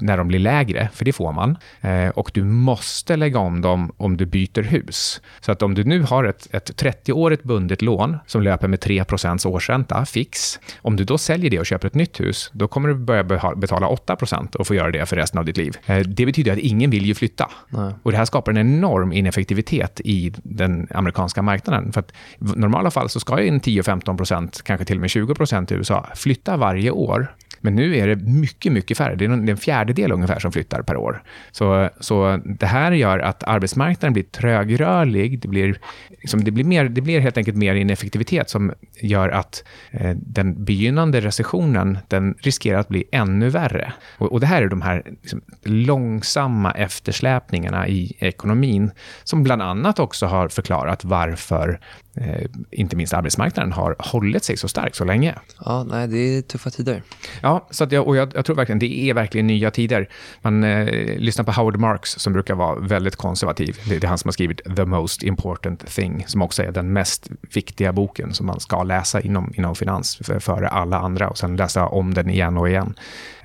när 0.00 0.16
de 0.16 0.28
blir 0.28 0.38
lägre, 0.38 0.88
för 0.92 1.04
det 1.04 1.12
får 1.12 1.32
man. 1.32 1.56
Eh, 1.80 2.08
och 2.08 2.30
du 2.34 2.44
måste 2.44 3.16
lägga 3.16 3.38
om 3.38 3.60
dem 3.60 3.92
om 3.96 4.16
du 4.16 4.26
byter 4.26 4.62
hus. 4.62 5.20
Så 5.40 5.52
att 5.52 5.62
om 5.62 5.74
du 5.74 5.84
nu 5.84 6.02
har 6.02 6.24
ett, 6.24 6.54
ett 6.54 6.82
30-årigt 6.82 7.42
bundet 7.42 7.82
lån 7.82 8.18
som 8.26 8.42
löper 8.42 8.68
med 8.68 8.78
3% 8.78 9.46
årsränta, 9.46 10.04
fix. 10.04 10.60
Om 10.82 10.96
du 10.96 11.04
då 11.04 11.18
säljer 11.18 11.50
det 11.50 11.58
och 11.58 11.66
köper 11.66 11.88
ett 11.88 11.94
nytt 11.94 12.20
hus, 12.20 12.50
då 12.52 12.68
kommer 12.68 12.88
du 12.88 12.94
börja 12.94 13.24
betala 13.54 13.86
8% 13.88 14.56
och 14.56 14.66
få 14.66 14.74
göra 14.74 14.90
det 14.90 15.06
för 15.06 15.16
resten 15.16 15.38
av 15.38 15.41
ditt 15.44 15.56
liv. 15.56 15.76
Eh, 15.86 15.98
det 15.98 16.26
betyder 16.26 16.52
att 16.52 16.58
ingen 16.58 16.90
vill 16.90 17.06
ju 17.06 17.14
flytta. 17.14 17.50
Nej. 17.68 17.94
Och 18.02 18.12
Det 18.12 18.18
här 18.18 18.24
skapar 18.24 18.52
en 18.52 18.58
enorm 18.58 19.12
ineffektivitet 19.12 20.00
i 20.04 20.32
den 20.42 20.88
amerikanska 20.94 21.42
marknaden. 21.42 21.92
För 21.92 22.00
att 22.00 22.10
I 22.10 22.14
normala 22.38 22.90
fall 22.90 23.08
så 23.08 23.20
ska 23.20 23.42
ju 23.42 23.48
en 23.48 23.60
10-15% 23.60 24.62
kanske 24.62 24.84
till 24.84 24.96
och 24.96 25.00
med 25.00 25.10
20 25.10 25.34
i 25.70 25.74
USA, 25.74 26.06
flytta 26.14 26.56
varje 26.56 26.90
år 26.90 27.34
men 27.62 27.74
nu 27.74 27.96
är 27.96 28.08
det 28.08 28.16
mycket, 28.16 28.72
mycket 28.72 28.98
färre. 28.98 29.14
Det 29.14 29.24
är 29.24 29.30
en 29.30 29.56
fjärdedel 29.56 30.12
ungefär 30.12 30.38
som 30.38 30.52
flyttar 30.52 30.82
per 30.82 30.96
år. 30.96 31.22
Så, 31.52 31.88
så 32.00 32.40
det 32.44 32.66
här 32.66 32.92
gör 32.92 33.18
att 33.18 33.42
arbetsmarknaden 33.44 34.12
blir 34.12 34.22
trögrörlig. 34.22 35.38
Det 35.38 35.48
blir, 35.48 35.78
liksom, 36.08 36.44
det 36.44 36.50
blir, 36.50 36.64
mer, 36.64 36.84
det 36.84 37.00
blir 37.00 37.20
helt 37.20 37.36
enkelt 37.36 37.56
mer 37.56 37.74
ineffektivitet 37.74 38.50
som 38.50 38.72
gör 39.00 39.28
att 39.28 39.64
eh, 39.90 40.16
den 40.16 40.64
begynnande 40.64 41.20
recessionen 41.20 41.98
den 42.08 42.34
riskerar 42.38 42.78
att 42.78 42.88
bli 42.88 43.04
ännu 43.12 43.48
värre. 43.48 43.92
Och, 44.18 44.32
och 44.32 44.40
det 44.40 44.46
här 44.46 44.62
är 44.62 44.68
de 44.68 44.82
här 44.82 45.02
liksom, 45.22 45.40
långsamma 45.62 46.72
eftersläpningarna 46.72 47.88
i 47.88 48.16
ekonomin 48.18 48.90
som 49.24 49.42
bland 49.42 49.62
annat 49.62 49.98
också 49.98 50.26
har 50.26 50.48
förklarat 50.48 51.04
varför 51.04 51.80
eh, 52.16 52.46
inte 52.70 52.96
minst 52.96 53.14
arbetsmarknaden 53.14 53.72
har 53.72 53.96
hållit 53.98 54.44
sig 54.44 54.56
så 54.56 54.68
stark 54.68 54.94
så 54.94 55.04
länge. 55.04 55.34
Ja, 55.64 55.84
nej, 55.84 56.08
det 56.08 56.18
är 56.18 56.42
tuffa 56.42 56.70
tider. 56.70 57.02
Ja, 57.40 57.51
så 57.70 57.86
jag, 57.90 58.08
och 58.08 58.16
jag, 58.16 58.32
jag, 58.34 58.44
tror 58.44 58.56
verkligen 58.56 58.78
det 58.78 59.10
är 59.10 59.14
verkligen 59.14 59.46
nya 59.46 59.70
tider. 59.70 60.08
Man 60.40 60.64
eh, 60.64 61.18
lyssnar 61.18 61.44
på 61.44 61.52
Howard 61.52 61.76
Marks 61.76 62.10
som 62.10 62.32
brukar 62.32 62.54
vara 62.54 62.78
väldigt 62.78 63.16
konservativ. 63.16 63.78
Det, 63.88 63.98
det, 63.98 64.06
är 64.06 64.08
han 64.08 64.18
som 64.18 64.28
har 64.28 64.32
skrivit 64.32 64.76
The 64.76 64.84
Most 64.84 65.22
Important 65.22 65.86
Thing, 65.86 66.24
som 66.26 66.42
också 66.42 66.62
är 66.62 66.72
den 66.72 66.92
mest 66.92 67.30
viktiga 67.54 67.92
boken 67.92 68.34
som 68.34 68.46
man 68.46 68.60
ska 68.60 68.82
läsa 68.82 69.20
inom, 69.20 69.52
inom 69.54 69.74
finans 69.74 70.16
för, 70.16 70.38
före 70.40 70.68
alla 70.68 70.98
andra 70.98 71.28
och 71.28 71.38
sen 71.38 71.56
läsa 71.56 71.86
om 71.86 72.14
den 72.14 72.30
igen 72.30 72.58
och 72.58 72.68
igen. 72.68 72.94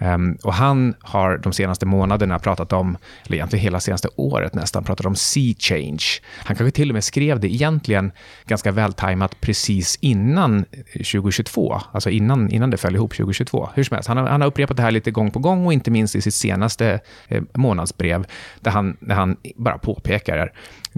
Um, 0.01 0.37
och 0.43 0.53
han 0.53 0.95
har 0.99 1.37
de 1.37 1.53
senaste 1.53 1.85
månaderna 1.85 2.39
pratat 2.39 2.73
om, 2.73 2.97
eller 3.25 3.37
egentligen 3.37 3.63
hela 3.63 3.79
senaste 3.79 4.07
året 4.15 4.53
nästan, 4.53 4.83
pratat 4.83 5.05
om 5.05 5.15
sea 5.15 5.53
change. 5.59 6.03
Han 6.37 6.55
kanske 6.55 6.71
till 6.71 6.89
och 6.89 6.93
med 6.93 7.03
skrev 7.03 7.39
det 7.39 7.53
egentligen 7.53 8.11
ganska 8.45 8.71
vältajmat 8.71 9.41
precis 9.41 9.97
innan 10.01 10.65
2022, 10.93 11.81
alltså 11.91 12.09
innan, 12.09 12.51
innan 12.51 12.69
det 12.69 12.77
föll 12.77 12.95
ihop 12.95 13.11
2022. 13.11 13.69
Hur 13.73 13.83
som 13.83 13.96
helst, 13.97 14.07
han 14.07 14.17
har, 14.17 14.27
han 14.27 14.41
har 14.41 14.47
upprepat 14.47 14.77
det 14.77 14.83
här 14.83 14.91
lite 14.91 15.11
gång 15.11 15.31
på 15.31 15.39
gång 15.39 15.65
och 15.65 15.73
inte 15.73 15.91
minst 15.91 16.15
i 16.15 16.21
sitt 16.21 16.33
senaste 16.33 16.99
eh, 17.27 17.43
månadsbrev 17.53 18.25
där 18.59 18.71
han, 18.71 18.97
där 18.99 19.15
han 19.15 19.37
bara 19.55 19.77
påpekar 19.77 20.51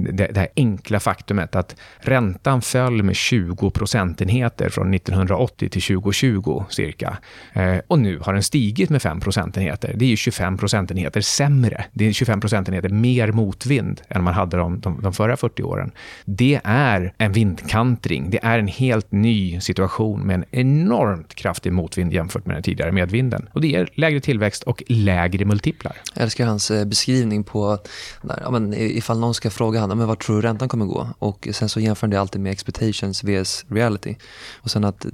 det, 0.07 0.27
det 0.27 0.37
här 0.37 0.47
enkla 0.55 0.99
faktumet 0.99 1.55
att 1.55 1.75
räntan 1.99 2.61
föll 2.61 3.03
med 3.03 3.15
20 3.15 3.69
procentenheter 3.69 4.69
från 4.69 4.93
1980 4.93 5.69
till 5.69 5.81
2020 5.81 6.63
cirka. 6.69 7.17
Eh, 7.53 7.77
och 7.87 7.99
nu 7.99 8.19
har 8.19 8.33
den 8.33 8.43
stigit 8.43 8.89
med 8.89 9.01
5 9.01 9.19
procentenheter. 9.19 9.93
Det 9.95 10.05
är 10.05 10.09
ju 10.09 10.15
25 10.15 10.57
procentenheter 10.57 11.21
sämre. 11.21 11.85
Det 11.93 12.07
är 12.07 12.11
25 12.11 12.41
procentenheter 12.41 12.89
mer 12.89 13.31
motvind 13.31 14.01
än 14.09 14.23
man 14.23 14.33
hade 14.33 14.57
de, 14.57 14.79
de, 14.79 15.01
de 15.01 15.13
förra 15.13 15.37
40 15.37 15.63
åren. 15.63 15.91
Det 16.25 16.61
är 16.63 17.13
en 17.17 17.31
vindkantring. 17.31 18.29
Det 18.29 18.39
är 18.43 18.59
en 18.59 18.67
helt 18.67 19.11
ny 19.11 19.59
situation 19.59 20.21
med 20.21 20.33
en 20.33 20.45
enormt 20.51 21.35
kraftig 21.35 21.73
motvind 21.73 22.13
jämfört 22.13 22.45
med 22.45 22.55
den 22.55 22.63
tidigare 22.63 22.88
medvinden. 22.91 23.49
Och 23.53 23.61
det 23.61 23.67
ger 23.67 23.89
lägre 23.95 24.19
tillväxt 24.19 24.63
och 24.63 24.83
lägre 24.87 25.45
multiplar. 25.45 25.97
Jag 26.13 26.23
älskar 26.23 26.45
hans 26.45 26.71
eh, 26.71 26.85
beskrivning 26.85 27.43
på, 27.43 27.77
där, 28.21 28.39
ja, 28.43 28.51
men 28.51 28.73
ifall 28.73 29.19
någon 29.19 29.33
ska 29.33 29.49
fråga 29.49 29.79
honom 29.79 29.97
men 29.97 30.07
vad 30.07 30.19
tror 30.19 30.35
du 30.35 30.41
räntan 30.41 30.69
kommer 30.69 30.85
gå? 30.85 31.09
Och 31.19 31.47
sen 31.51 31.69
så 31.69 31.79
jämför 31.79 32.01
han 32.01 32.09
det 32.09 32.19
alltid 32.19 32.41
med 32.41 32.51
expectations 32.51 33.23
vs 33.23 33.65
reality. 33.69 34.15
Och 34.55 34.71
sen 34.71 34.83
att 34.83 35.05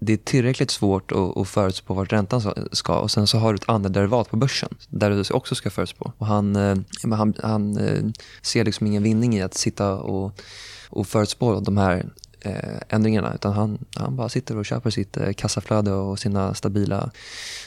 det 0.00 0.12
är 0.12 0.16
tillräckligt 0.16 0.70
svårt 0.70 1.12
att, 1.12 1.36
att 1.36 1.48
förutspå 1.48 1.94
vart 1.94 2.12
räntan 2.12 2.54
ska 2.72 2.98
och 2.98 3.10
sen 3.10 3.26
så 3.26 3.38
har 3.38 3.52
du 3.52 3.56
ett 3.56 3.68
andra 3.68 3.88
derivat 3.88 4.30
på 4.30 4.36
börsen 4.36 4.68
där 4.88 5.10
du 5.10 5.34
också 5.34 5.54
ska 5.54 5.70
förutspå. 5.70 6.12
Och 6.18 6.26
han, 6.26 6.56
eh, 6.56 6.76
han, 7.10 7.34
han 7.42 7.76
eh, 7.76 8.04
ser 8.42 8.64
liksom 8.64 8.86
ingen 8.86 9.02
vinning 9.02 9.36
i 9.36 9.42
att 9.42 9.54
sitta 9.54 9.94
och, 9.94 10.40
och 10.88 11.06
förutspå 11.06 11.60
de 11.60 11.76
här 11.76 12.06
eh, 12.40 12.54
ändringarna 12.88 13.34
utan 13.34 13.52
han, 13.52 13.78
han 13.96 14.16
bara 14.16 14.28
sitter 14.28 14.56
och 14.56 14.66
köper 14.66 14.90
sitt 14.90 15.16
eh, 15.16 15.32
kassaflöde 15.32 15.92
och 15.92 16.18
sina 16.18 16.54
stabila 16.54 17.10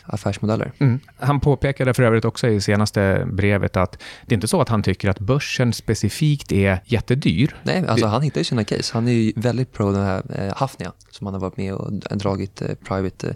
affärsmodeller. 0.03 0.71
Mm. 0.77 0.99
Han 1.17 1.39
påpekade 1.39 1.93
för 1.93 2.03
övrigt 2.03 2.25
också 2.25 2.47
i 2.47 2.61
senaste 2.61 3.27
brevet 3.31 3.77
att 3.77 3.91
det 4.25 4.33
är 4.33 4.35
inte 4.35 4.47
så 4.47 4.61
att 4.61 4.69
han 4.69 4.83
tycker 4.83 5.09
att 5.09 5.19
börsen 5.19 5.73
specifikt 5.73 6.51
är 6.51 6.79
jättedyr. 6.85 7.55
Nej, 7.63 7.87
alltså 7.87 8.05
han 8.05 8.21
hittar 8.21 8.39
ju 8.39 8.45
sina 8.45 8.63
case. 8.63 8.93
Han 8.93 9.07
är 9.07 9.11
ju 9.11 9.33
väldigt 9.35 9.71
pro 9.71 9.91
den 9.91 10.03
här 10.03 10.23
eh, 10.35 10.53
Hafnia 10.55 10.91
som 11.11 11.27
han 11.27 11.33
har 11.33 11.41
varit 11.41 11.57
med 11.57 11.73
och 11.73 11.91
dragit 12.17 12.61
eh, 12.61 12.75
private 12.75 13.27
eh, 13.27 13.35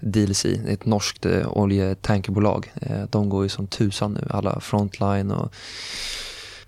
deals 0.00 0.46
i. 0.46 0.60
Ett 0.68 0.86
norskt 0.86 1.26
eh, 1.26 1.48
oljetankerbolag. 1.48 2.72
Eh, 2.74 3.02
de 3.10 3.28
går 3.28 3.42
ju 3.42 3.48
som 3.48 3.66
tusan 3.66 4.12
nu, 4.12 4.26
alla 4.30 4.60
Frontline 4.60 5.30
och 5.30 5.54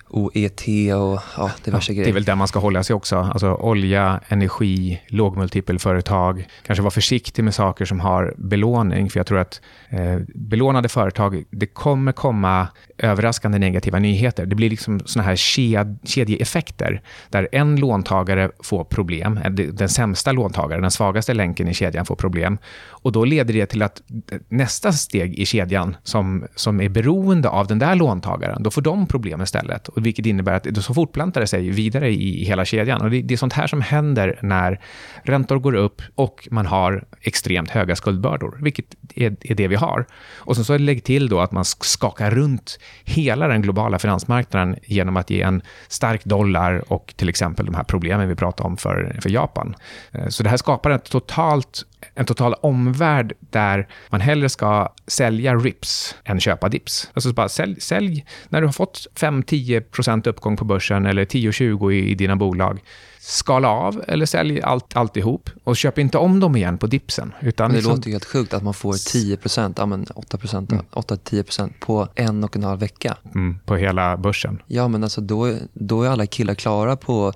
OET 0.09 0.63
och 0.95 1.21
ja, 1.37 1.51
diverse 1.65 1.93
ja, 1.93 1.95
grejer. 1.95 2.05
Det 2.05 2.11
är 2.11 2.15
väl 2.15 2.25
där 2.25 2.35
man 2.35 2.49
ska 2.49 2.59
hålla 2.59 2.83
sig 2.83 2.95
också. 2.95 3.17
Alltså 3.17 3.55
olja, 3.55 4.21
energi, 4.29 5.03
lågmultipelföretag. 5.09 6.47
Kanske 6.63 6.83
vara 6.83 6.91
försiktig 6.91 7.45
med 7.45 7.55
saker 7.55 7.85
som 7.85 8.01
har 8.01 8.35
belåning, 8.39 9.11
för 9.11 9.19
jag 9.19 9.27
tror 9.27 9.39
att 9.39 9.61
eh, 9.89 10.19
belånade 10.35 10.89
företag, 10.89 11.45
det 11.51 11.67
kommer 11.67 12.13
komma 12.13 12.69
överraskande 12.99 13.59
negativa 13.59 13.99
nyheter. 13.99 14.47
Det 14.47 14.57
blir 14.57 14.71
liksom 14.71 15.01
såna 15.05 15.25
här 15.25 15.37
ked, 15.37 15.99
kedjeeffekter, 16.05 17.03
där 17.31 17.49
en 17.53 17.77
låntagare 17.77 18.51
får 18.63 18.85
problem, 18.85 19.39
eh, 19.45 19.51
den 19.53 19.89
sämsta 19.89 20.33
låntagaren, 20.33 20.83
den 20.83 20.91
svagaste 20.91 21.35
länken 21.35 21.69
i 21.69 21.75
kedjan 21.75 22.07
får 22.07 22.17
problem. 22.17 22.59
Och 22.89 23.13
då 23.13 23.25
leder 23.25 23.55
det 23.55 23.67
till 23.67 23.83
att 23.83 24.03
nästa 24.49 24.93
steg 24.93 25.35
i 25.35 25.47
kedjan, 25.47 25.97
som, 26.03 26.47
som 26.55 26.81
är 26.81 26.89
beroende 26.89 27.49
av 27.49 27.67
den 27.67 27.79
där 27.79 27.95
låntagaren, 27.95 28.63
då 28.63 28.71
får 28.71 28.83
de 28.83 29.07
problem 29.07 29.43
istället 29.43 29.89
och 29.97 30.07
vilket 30.07 30.27
innebär 30.27 30.53
att 30.53 30.63
det 30.63 30.83
så 30.83 30.95
fortplantar 30.95 31.41
det 31.41 31.47
sig 31.47 31.71
vidare 31.71 32.11
i 32.11 32.45
hela 32.45 32.65
kedjan. 32.65 33.03
Och 33.03 33.11
det, 33.11 33.23
det 33.23 33.35
är 33.35 33.39
sånt 33.39 33.53
här 33.53 33.67
som 33.67 33.81
händer 33.81 34.39
när 34.43 34.81
räntor 35.23 35.59
går 35.59 35.75
upp 35.75 36.03
och 36.15 36.49
man 36.51 36.67
har 36.67 37.05
extremt 37.21 37.71
höga 37.71 37.97
skuldbördor, 37.97 38.59
vilket 38.63 38.95
är, 39.15 39.37
är 39.41 39.55
det 39.55 39.69
vi 39.69 39.77
har. 39.77 40.07
Och 40.37 40.57
sen 40.57 40.65
så 40.65 40.79
lägg 40.79 41.05
till 41.05 41.29
då 41.29 41.41
att 41.41 41.53
man 41.53 41.65
skakar 41.65 42.31
runt 42.31 42.79
hela 43.05 43.49
den 43.49 43.63
globala 43.63 43.99
finansmarknaden 43.99 44.77
genom 44.85 45.17
att 45.17 45.31
ge 45.31 45.43
en 45.43 45.63
stark 45.89 46.25
dollar 46.25 46.93
och 46.93 47.15
till 47.17 47.29
exempel 47.29 47.67
de 47.67 47.75
här 47.75 47.85
problemen 47.85 48.29
vi 48.29 48.35
pratade 48.35 48.67
om 48.67 48.77
för, 48.77 49.19
för 49.21 49.31
Japan. 49.31 49.75
Eh, 50.13 50.29
så 50.29 50.43
det 50.43 50.49
här 50.49 50.57
skapar 50.57 50.91
ett 50.91 51.11
totalt 51.11 51.87
en 52.15 52.27
total 52.27 52.55
omvärld 52.55 53.33
där 53.41 53.89
man 54.09 54.21
hellre 54.21 54.49
ska 54.49 54.93
sälja 55.07 55.55
RIPS 55.55 56.15
än 56.25 56.41
köpa 56.41 56.69
dips. 56.69 57.11
Alltså 57.15 57.33
bara 57.33 57.49
sälj, 57.49 57.81
sälj 57.81 58.25
när 58.49 58.61
du 58.61 58.67
har 58.67 58.73
fått 58.73 59.07
5-10% 59.15 60.29
uppgång 60.29 60.57
på 60.57 60.65
börsen 60.65 61.07
eller 61.07 61.25
10-20 61.25 61.93
i, 61.93 62.11
i 62.11 62.15
dina 62.15 62.37
bolag 62.37 62.81
skala 63.27 63.69
av 63.69 64.05
eller 64.09 64.27
sälj 64.27 64.63
allt, 64.63 64.97
alltihop 64.97 65.51
och 65.65 65.77
köp 65.77 65.99
inte 65.99 66.19
om 66.19 66.41
dem 66.41 66.57
igen 66.57 66.79
på 66.79 66.87
dipsen. 66.87 67.35
Utan 67.41 67.71
det 67.71 67.77
liksom... 67.77 67.95
låter 67.95 68.07
ju 68.07 68.13
helt 68.13 68.25
sjukt 68.25 68.55
att 68.55 68.63
man 68.63 68.75
får 68.75 68.93
10 69.13 69.39
ja, 69.77 69.87
men 69.87 70.07
8 70.15 70.39
mm. 70.53 70.85
8-10% 70.93 71.73
på 71.81 72.09
en 72.15 72.45
och 72.45 72.57
en 72.57 72.65
halv 72.65 72.81
vecka. 72.81 73.17
Mm, 73.35 73.59
på 73.65 73.77
hela 73.77 74.17
börsen. 74.17 74.63
Ja, 74.67 74.89
men 74.89 75.03
alltså 75.03 75.21
då, 75.21 75.55
då 75.73 76.03
är 76.03 76.09
alla 76.09 76.27
killar 76.27 76.55
klara 76.55 76.97
på 76.97 77.33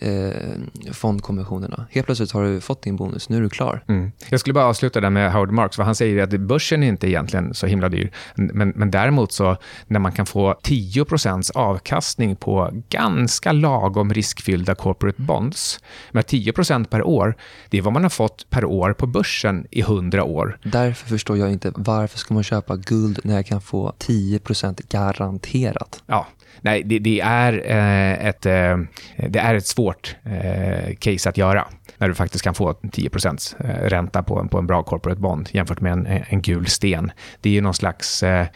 eh, 0.00 0.92
fondkommissionerna. 0.92 1.86
Helt 1.90 2.06
plötsligt 2.06 2.32
har 2.32 2.44
du 2.44 2.60
fått 2.60 2.82
din 2.82 2.96
bonus, 2.96 3.28
nu 3.28 3.36
är 3.36 3.40
du 3.40 3.48
klar. 3.48 3.84
Mm. 3.88 4.12
Jag 4.28 4.40
skulle 4.40 4.54
bara 4.54 4.64
avsluta 4.64 5.00
där 5.00 5.10
med 5.10 5.32
Howard 5.32 5.50
Marks, 5.50 5.76
för 5.76 5.82
han 5.82 5.94
säger 5.94 6.22
att 6.22 6.40
börsen 6.40 6.82
är 6.82 6.88
inte 6.88 7.08
egentligen 7.08 7.54
så 7.54 7.66
himla 7.66 7.88
dyr. 7.88 8.10
Men, 8.34 8.68
men 8.68 8.90
däremot 8.90 9.32
så 9.32 9.56
när 9.86 10.00
man 10.00 10.12
kan 10.12 10.26
få 10.26 10.54
10% 10.62 11.50
avkastning 11.54 12.36
på 12.36 12.70
ganska 12.88 13.52
lagom 13.52 14.14
riskfyllda 14.14 14.74
corporate 14.74 15.22
bonds, 15.22 15.80
med 16.10 16.24
10% 16.24 16.84
per 16.84 17.02
år, 17.02 17.36
det 17.70 17.78
är 17.78 17.82
vad 17.82 17.92
man 17.92 18.02
har 18.02 18.10
fått 18.10 18.50
per 18.50 18.64
år 18.64 18.92
på 18.92 19.06
börsen 19.06 19.66
i 19.70 19.80
100 19.80 20.24
år. 20.24 20.58
Därför 20.62 21.08
förstår 21.08 21.38
jag 21.38 21.52
inte 21.52 21.72
varför 21.74 22.18
ska 22.18 22.34
man 22.34 22.42
köpa 22.42 22.76
guld 22.76 23.20
när 23.24 23.34
jag 23.34 23.46
kan 23.46 23.60
få 23.60 23.92
10% 23.98 24.80
garanterat? 24.88 26.02
Ja, 26.06 26.26
nej, 26.60 26.82
det, 26.82 26.98
det 26.98 27.20
är, 27.20 27.52
eh, 27.52 28.26
ett, 28.26 28.46
eh, 28.46 28.78
det 29.28 29.38
är 29.38 29.54
ett 29.54 29.66
svårt 29.66 30.16
eh, 30.24 30.94
case 30.94 31.28
att 31.28 31.36
göra 31.38 31.66
när 31.98 32.08
du 32.08 32.14
faktiskt 32.14 32.44
kan 32.44 32.54
få 32.54 32.74
10 32.92 33.10
eh, 33.58 33.66
ränta 33.68 34.22
på 34.22 34.40
en, 34.40 34.48
på 34.48 34.58
en 34.58 34.66
bra 34.66 34.82
corporate 34.82 35.20
bond 35.20 35.48
jämfört 35.52 35.80
med 35.80 35.92
en, 35.92 36.06
en 36.06 36.42
gul 36.42 36.66
sten. 36.66 37.12
Det 37.40 37.48
är 37.48 37.52
ju 37.52 37.60
någon 37.60 37.74
slags 37.74 38.22
eh, 38.22 38.46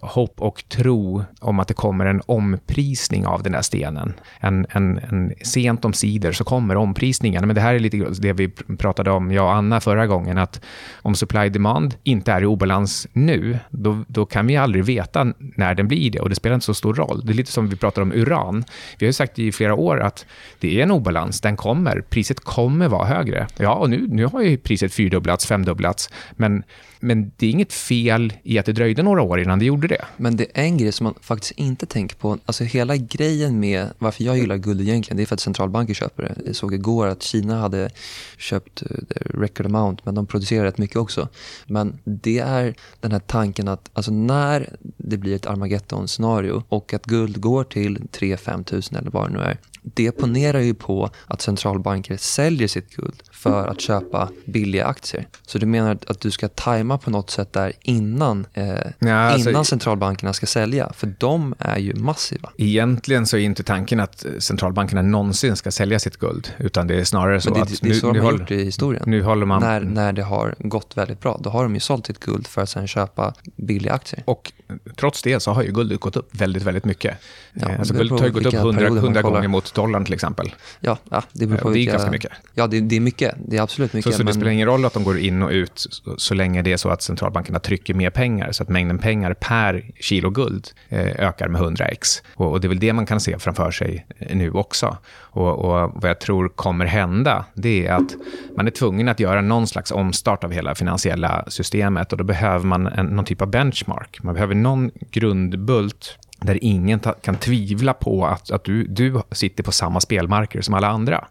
hopp 0.00 0.40
och 0.40 0.64
tro 0.68 1.24
om 1.40 1.60
att 1.60 1.68
det 1.68 1.74
kommer 1.74 2.06
en 2.06 2.22
omprisning 2.26 3.26
av 3.26 3.42
den 3.42 3.52
där 3.52 3.62
stenen. 3.62 4.14
En, 4.40 4.66
en, 4.70 4.98
en 4.98 5.32
sent 5.42 5.84
omsider 5.84 6.32
så 6.32 6.44
kommer 6.44 6.76
omprisningen. 6.76 7.46
Men 7.46 7.54
det 7.54 7.60
här 7.60 7.74
är 7.74 7.78
lite 7.78 7.96
det 8.18 8.32
vi 8.32 8.48
pratade 8.78 9.10
om, 9.10 9.32
jag 9.32 9.44
och 9.44 9.54
Anna, 9.54 9.80
förra 9.80 10.06
gången, 10.06 10.38
att 10.38 10.60
om 11.02 11.14
supply 11.14 11.48
demand 11.48 11.94
inte 12.02 12.32
är 12.32 12.42
i 12.42 12.46
obalans 12.46 13.08
nu, 13.12 13.58
då, 13.70 14.04
då 14.08 14.26
kan 14.26 14.46
vi 14.46 14.56
aldrig 14.56 14.84
veta 14.84 15.32
när 15.38 15.74
den 15.74 15.88
blir 15.88 16.10
det 16.10 16.20
och 16.20 16.28
det 16.28 16.34
spelar 16.34 16.54
inte 16.54 16.66
så 16.66 16.74
stor 16.74 16.94
roll. 16.94 17.26
Det 17.26 17.32
är 17.32 17.34
lite 17.46 17.52
som 17.52 17.68
vi 17.68 17.76
pratar 17.76 18.02
om 18.02 18.12
uran. 18.12 18.64
Vi 18.98 19.06
har 19.06 19.08
ju 19.08 19.12
sagt 19.12 19.38
i 19.38 19.52
flera 19.52 19.74
år 19.74 20.00
att 20.00 20.26
det 20.60 20.78
är 20.78 20.82
en 20.82 20.90
obalans, 20.90 21.40
den 21.40 21.56
kommer, 21.56 22.00
priset 22.00 22.40
kommer 22.40 22.88
vara 22.88 23.06
högre. 23.06 23.46
Ja, 23.56 23.74
och 23.74 23.90
nu, 23.90 24.06
nu 24.08 24.26
har 24.26 24.42
ju 24.42 24.56
priset 24.56 24.92
fyrdubblats, 24.92 25.46
femdubblats, 25.46 26.10
men 26.36 26.62
men 27.00 27.32
det 27.36 27.46
är 27.46 27.50
inget 27.50 27.72
fel 27.72 28.32
i 28.42 28.58
att 28.58 28.66
det 28.66 28.72
dröjde 28.72 29.02
några 29.02 29.22
år 29.22 29.40
innan 29.40 29.58
det 29.58 29.64
gjorde 29.64 29.88
det. 29.88 30.04
Men 30.16 30.36
det 30.36 30.46
är 30.54 30.62
en 30.62 30.78
grej 30.78 30.92
som 30.92 31.04
man 31.04 31.14
faktiskt 31.20 31.52
inte 31.56 31.86
tänker 31.86 32.16
på. 32.16 32.38
Alltså 32.46 32.64
hela 32.64 32.96
grejen 32.96 33.60
med 33.60 33.88
varför 33.98 34.24
jag 34.24 34.38
gillar 34.38 34.56
guld 34.56 34.80
egentligen, 34.80 35.16
det 35.16 35.22
är 35.22 35.26
för 35.26 35.34
att 35.34 35.40
centralbanker 35.40 35.94
köper 35.94 36.22
det. 36.22 36.34
Jag 36.46 36.56
såg 36.56 36.74
igår 36.74 37.06
att 37.06 37.22
Kina 37.22 37.60
hade 37.60 37.90
köpt 38.38 38.82
eh, 38.82 38.88
record 39.24 39.66
amount, 39.66 40.02
men 40.04 40.14
de 40.14 40.26
producerar 40.26 40.64
rätt 40.64 40.78
mycket 40.78 40.96
också. 40.96 41.28
Men 41.66 41.98
det 42.04 42.38
är 42.38 42.74
den 43.00 43.12
här 43.12 43.18
tanken 43.18 43.68
att 43.68 43.90
alltså 43.92 44.12
när 44.12 44.76
det 44.96 45.16
blir 45.16 45.36
ett 45.36 45.46
Armageddon-scenario 45.46 46.62
och 46.68 46.94
att 46.94 47.04
guld 47.04 47.35
går 47.36 47.64
till 47.64 47.98
3-5 47.98 48.64
tusen 48.64 48.96
eller 48.96 49.10
vad 49.10 49.30
det 49.30 49.38
nu 49.38 49.44
är, 49.44 49.58
det 49.82 50.12
ponerar 50.12 50.60
ju 50.60 50.74
på 50.74 51.10
att 51.26 51.42
centralbanker 51.42 52.16
säljer 52.16 52.68
sitt 52.68 52.96
guld 52.96 53.22
för 53.46 53.66
att 53.66 53.80
köpa 53.80 54.28
billiga 54.44 54.86
aktier. 54.86 55.26
Så 55.46 55.58
du 55.58 55.66
menar 55.66 55.98
att 56.06 56.20
du 56.20 56.30
ska 56.30 56.48
tajma 56.48 56.98
på 56.98 57.10
något 57.10 57.30
sätt 57.30 57.52
där 57.52 57.72
innan, 57.82 58.46
eh, 58.54 58.64
ja, 58.98 59.14
alltså, 59.14 59.50
innan 59.50 59.64
centralbankerna 59.64 60.32
ska 60.32 60.46
sälja? 60.46 60.92
För 60.96 61.14
de 61.18 61.54
är 61.58 61.78
ju 61.78 61.94
massiva. 61.94 62.50
Egentligen 62.56 63.26
så 63.26 63.36
är 63.36 63.40
inte 63.40 63.62
tanken 63.62 64.00
att 64.00 64.26
centralbankerna 64.38 65.02
någonsin 65.02 65.56
ska 65.56 65.70
sälja 65.70 65.98
sitt 65.98 66.16
guld. 66.16 66.52
Utan 66.58 66.86
det 66.86 67.00
är 67.00 67.04
snarare 67.04 67.40
så 67.40 67.54
det, 67.54 67.62
att... 67.62 67.82
Det 67.82 67.88
är 67.88 67.94
så 67.94 68.12
nu, 68.12 68.18
de 68.18 68.24
har 68.24 68.32
gjort 68.32 68.50
i 68.50 68.64
historien. 68.64 69.02
Nu 69.06 69.22
håller 69.22 69.46
man... 69.46 69.62
När, 69.62 69.80
när 69.80 70.12
det 70.12 70.22
har 70.22 70.54
gått 70.58 70.96
väldigt 70.96 71.20
bra, 71.20 71.40
då 71.42 71.50
har 71.50 71.62
de 71.62 71.74
ju 71.74 71.80
sålt 71.80 72.06
sitt 72.06 72.20
guld 72.20 72.46
för 72.46 72.62
att 72.62 72.68
sen 72.68 72.86
köpa 72.86 73.34
billiga 73.56 73.92
aktier. 73.92 74.22
Och 74.24 74.52
trots 74.96 75.22
det 75.22 75.40
så 75.40 75.52
har 75.52 75.62
ju 75.62 75.72
guldet 75.72 76.00
gått 76.00 76.16
upp 76.16 76.40
väldigt, 76.40 76.62
väldigt 76.62 76.84
mycket. 76.84 77.18
Ja, 77.52 77.76
alltså 77.78 77.94
guldet 77.94 78.20
har 78.20 78.26
ju 78.26 78.32
gått 78.32 78.46
upp 78.46 78.54
100, 78.54 78.86
100 78.86 79.22
gånger 79.22 79.48
mot 79.48 79.74
dollarn 79.74 80.04
till 80.04 80.14
exempel. 80.14 80.54
Ja, 80.80 80.98
ja 81.10 81.22
det 81.32 81.46
beror 81.46 81.58
på 81.58 81.70
Det 81.70 81.78
är 81.78 81.84
ganska 81.84 82.10
mycket. 82.10 82.32
Ja, 82.54 82.66
det, 82.66 82.80
det, 82.80 82.96
är 82.96 83.00
mycket. 83.00 83.34
Det 83.38 83.56
är 83.56 83.62
absolut 83.62 83.92
mycket. 83.92 84.12
Så, 84.12 84.18
så 84.18 84.18
men... 84.18 84.26
det 84.26 84.32
spelar 84.32 84.50
ingen 84.50 84.66
roll 84.66 84.84
att 84.84 84.92
de 84.92 85.04
går 85.04 85.18
in 85.18 85.42
och 85.42 85.50
ut 85.50 85.72
så, 85.74 86.14
så, 86.16 86.34
länge 86.34 86.62
det 86.62 86.72
är 86.72 86.76
så 86.76 86.88
att 86.88 87.02
centralbankerna 87.02 87.58
trycker 87.58 87.94
mer 87.94 88.10
pengar, 88.10 88.52
så 88.52 88.62
att 88.62 88.68
mängden 88.68 88.98
pengar 88.98 89.34
per 89.34 89.90
kilo 90.00 90.30
guld 90.30 90.68
eh, 90.88 91.26
ökar 91.28 91.48
med 91.48 91.62
100x. 91.62 92.22
Och, 92.34 92.50
och, 92.50 92.60
det 92.60 92.66
är 92.66 92.68
väl 92.68 92.78
det 92.78 92.92
man 92.92 93.06
kan 93.06 93.20
se 93.20 93.38
framför 93.38 93.70
sig 93.70 94.06
eh, 94.18 94.36
nu 94.36 94.50
också. 94.50 94.96
Och, 95.18 95.58
och 95.58 95.92
vad 95.94 96.10
jag 96.10 96.20
tror 96.20 96.48
kommer 96.48 96.84
hända, 96.84 97.44
det 97.54 97.86
är 97.86 97.92
att 97.92 98.14
man 98.56 98.66
är 98.66 98.70
tvungen 98.70 99.08
att 99.08 99.20
göra 99.20 99.40
någon 99.40 99.66
slags 99.66 99.92
omstart 99.92 100.44
av 100.44 100.52
hela 100.52 100.74
finansiella 100.74 101.44
systemet 101.48 102.12
och 102.12 102.18
då 102.18 102.24
behöver 102.24 102.66
man 102.66 102.86
en, 102.86 103.06
någon 103.06 103.24
typ 103.24 103.42
av 103.42 103.48
benchmark. 103.48 104.22
Man 104.22 104.34
behöver 104.34 104.54
någon 104.54 104.90
grundbult 105.10 106.18
där 106.40 106.64
ingen 106.64 107.00
kan 107.22 107.36
tvivla 107.36 107.94
på 107.94 108.26
att, 108.26 108.50
att 108.50 108.64
du, 108.64 108.86
du 108.86 109.20
sitter 109.32 109.62
på 109.62 109.72
samma 109.72 110.00
spelmarker 110.00 110.60
som 110.60 110.74
alla 110.74 110.88
andra. 110.88 111.24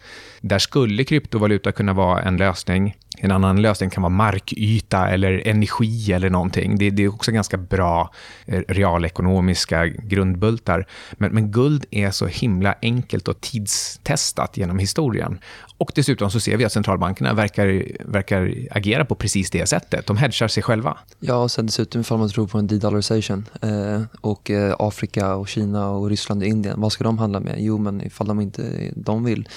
Där 0.48 0.60
skulle 0.60 1.04
kryptovaluta 1.04 1.72
kunna 1.72 1.94
vara 1.94 2.22
en 2.22 2.38
lösning. 2.38 2.96
En 3.18 3.32
annan 3.32 3.62
lösning 3.62 3.90
kan 3.90 4.04
vara 4.04 4.14
markyta 4.14 5.10
eller 5.10 5.48
energi 5.48 6.14
eller 6.14 6.30
någonting. 6.30 6.78
Det, 6.78 6.90
det 6.90 7.04
är 7.04 7.14
också 7.14 7.32
ganska 7.32 7.58
bra 7.58 8.14
eh, 8.46 8.62
realekonomiska 8.68 9.86
grundbultar. 9.86 10.88
Men, 11.12 11.32
men 11.32 11.52
guld 11.52 11.86
är 11.92 12.12
så 12.12 12.26
himla 12.28 12.76
enkelt 12.82 13.28
och 13.28 13.42
tidstestat 13.42 14.58
genom 14.58 14.80
historien. 14.80 15.40
Och 15.78 15.92
dessutom 15.96 16.32
så 16.32 16.40
ser 16.40 16.58
vi 16.58 16.66
att 16.66 16.72
centralbankerna 16.72 17.34
verkar, 17.34 17.84
verkar 18.06 18.54
agera 18.72 19.06
på 19.06 19.16
precis 19.16 19.52
det 19.52 19.66
sättet. 19.66 20.06
De 20.06 20.18
hedgar 20.18 20.48
sig 20.48 20.64
själva. 20.64 20.98
Ja, 21.20 21.36
och 21.36 21.52
sen 21.52 21.66
dessutom 21.66 22.02
ifall 22.02 22.18
man 22.18 22.30
tror 22.30 22.48
på 22.48 22.58
en 22.58 22.68
de-dollarization 22.68 23.46
eh, 23.62 24.02
och 24.22 24.52
eh, 24.52 24.76
Afrika 24.80 25.36
och 25.36 25.48
Kina 25.48 25.90
och 25.90 26.10
Ryssland 26.10 26.42
och 26.42 26.48
Indien, 26.48 26.82
vad 26.82 26.92
ska 26.92 27.04
de 27.04 27.18
handla 27.18 27.40
med? 27.40 27.56
Jo, 27.58 27.78
men 27.78 28.02
ifall 28.02 28.28
de 28.28 28.42
inte 28.42 28.92
de 28.96 29.24
vill 29.24 29.50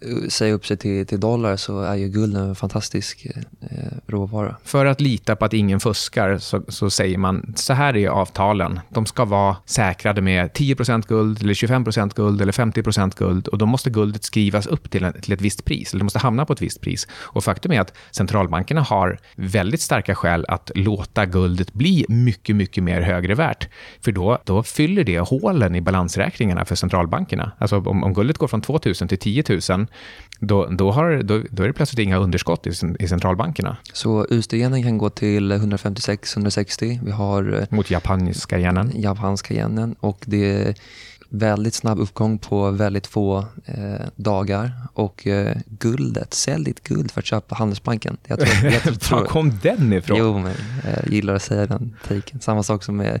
Eh, 0.00 0.28
säga 0.28 0.54
upp 0.54 0.66
sig 0.66 0.76
till, 0.76 1.06
till 1.06 1.20
dollar 1.20 1.56
så 1.56 1.80
är 1.80 1.94
ju 1.94 2.08
guld 2.08 2.36
en 2.36 2.54
fantastisk 2.54 3.26
eh, 3.26 3.42
eh, 3.60 3.92
råvara. 4.06 4.56
För 4.64 4.86
att 4.86 5.00
lita 5.00 5.36
på 5.36 5.44
att 5.44 5.52
ingen 5.52 5.80
fuskar 5.80 6.38
så, 6.38 6.62
så, 6.68 6.90
säger 6.90 7.18
man 7.18 7.52
så 7.56 7.72
här 7.72 7.96
är 7.96 8.08
avtalen. 8.08 8.80
De 8.88 9.06
ska 9.06 9.24
vara 9.24 9.56
säkrade 9.64 10.20
med 10.20 10.50
10% 10.50 11.08
guld, 11.08 11.42
eller 11.42 11.54
25% 11.54 12.14
guld 12.14 12.40
eller 12.42 12.52
50% 12.52 13.12
guld 13.18 13.48
och 13.48 13.58
då 13.58 13.66
måste 13.66 13.90
guldet 13.90 14.24
skrivas 14.24 14.66
upp 14.66 14.90
till, 14.90 15.04
en, 15.04 15.20
till 15.20 15.32
ett 15.32 15.40
visst 15.40 15.64
pris, 15.64 15.92
eller 15.92 15.98
det 15.98 16.04
måste 16.04 16.18
hamna 16.18 16.44
på 16.46 16.52
ett 16.52 16.62
visst 16.62 16.80
pris. 16.80 17.06
Och 17.12 17.44
faktum 17.44 17.72
är 17.72 17.80
att 17.80 17.92
centralbankerna 18.10 18.82
har 18.82 19.18
väldigt 19.36 19.80
starka 19.80 20.14
skäl 20.14 20.44
att 20.48 20.70
låta 20.74 21.26
guldet 21.26 21.72
bli 21.72 22.06
mycket, 22.08 22.56
mycket 22.56 22.84
mer 22.84 23.00
högre 23.00 23.34
värt. 23.34 23.68
För 24.00 24.12
då, 24.12 24.38
då 24.44 24.62
fyller 24.62 25.04
det 25.04 25.18
hålen 25.18 25.74
i 25.74 25.80
balansräkningarna 25.80 26.64
för 26.64 26.74
centralbankerna. 26.74 27.52
Alltså 27.58 27.78
om, 27.78 28.04
om 28.04 28.14
guldet 28.14 28.38
går 28.38 28.48
från 28.48 28.60
2 28.60 28.80
000 28.84 28.94
till 28.94 29.18
10 29.18 29.44
000 29.48 29.60
då, 30.40 30.66
då, 30.66 30.90
har, 30.90 31.22
då, 31.22 31.42
då 31.50 31.62
är 31.62 31.66
det 31.66 31.72
plötsligt 31.72 31.98
inga 31.98 32.16
underskott 32.16 32.66
i, 32.66 32.70
i 32.98 33.08
centralbankerna. 33.08 33.76
Så 33.92 34.26
USD-yenen 34.30 34.82
kan 34.82 34.98
gå 34.98 35.10
till 35.10 35.52
156-160. 35.52 36.98
Vi 37.04 37.10
har... 37.10 37.58
Eh, 37.60 37.76
Mot 37.76 37.90
japanska 37.90 38.58
yenen. 38.58 38.92
Japanska 38.94 39.54
yenen. 39.54 39.94
Och 40.00 40.18
det 40.26 40.78
väldigt 41.28 41.74
snabb 41.74 42.00
uppgång 42.00 42.38
på 42.38 42.70
väldigt 42.70 43.06
få 43.06 43.44
eh, 43.64 44.06
dagar. 44.16 44.72
Och 44.92 45.26
eh, 45.26 45.56
guldet, 45.66 46.34
sälj 46.34 46.64
ditt 46.64 46.82
guld 46.82 47.10
för 47.10 47.20
att 47.20 47.26
köpa 47.26 47.54
Handelsbanken. 47.54 48.16
Jag 48.26 48.40
tror, 48.40 48.72
jag 48.72 48.82
tror, 49.00 49.18
Var 49.18 49.26
kom 49.26 49.58
den 49.62 49.92
ifrån? 49.92 50.18
Jo, 50.18 50.38
men 50.38 50.54
jag 50.84 50.92
eh, 50.92 51.12
gillar 51.12 51.34
att 51.34 51.42
säga 51.42 51.66
den 51.66 51.96
taken. 52.08 52.40
Samma 52.40 52.62
sak 52.62 52.84
som 52.84 52.96
med 52.96 53.20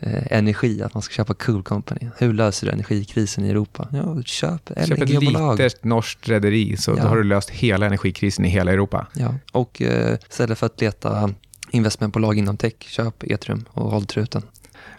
eh, 0.00 0.32
energi, 0.32 0.82
att 0.82 0.94
man 0.94 1.02
ska 1.02 1.12
köpa 1.12 1.34
Cool 1.34 1.62
Company. 1.62 2.10
Hur 2.18 2.32
löser 2.32 2.66
du 2.66 2.72
energikrisen 2.72 3.44
i 3.44 3.50
Europa? 3.50 3.88
Ja, 3.92 4.22
köp 4.22 4.70
LNG-bolag. 4.70 5.58
Köp 5.58 5.66
ett 5.66 5.72
litet 5.72 5.84
norskt 5.84 6.28
rederi, 6.28 6.76
så 6.76 6.90
ja. 6.90 7.02
då 7.02 7.08
har 7.08 7.16
du 7.16 7.24
löst 7.24 7.50
hela 7.50 7.86
energikrisen 7.86 8.44
i 8.44 8.48
hela 8.48 8.72
Europa. 8.72 9.06
Ja, 9.14 9.34
och 9.52 9.82
eh, 9.82 10.18
istället 10.30 10.58
för 10.58 10.66
att 10.66 10.80
leta 10.80 11.30
investmentbolag 11.70 12.38
inom 12.38 12.56
tech, 12.56 12.74
köp 12.78 13.22
Ethereum 13.22 13.64
och 13.70 13.90
håll 13.90 14.06
truten. 14.06 14.42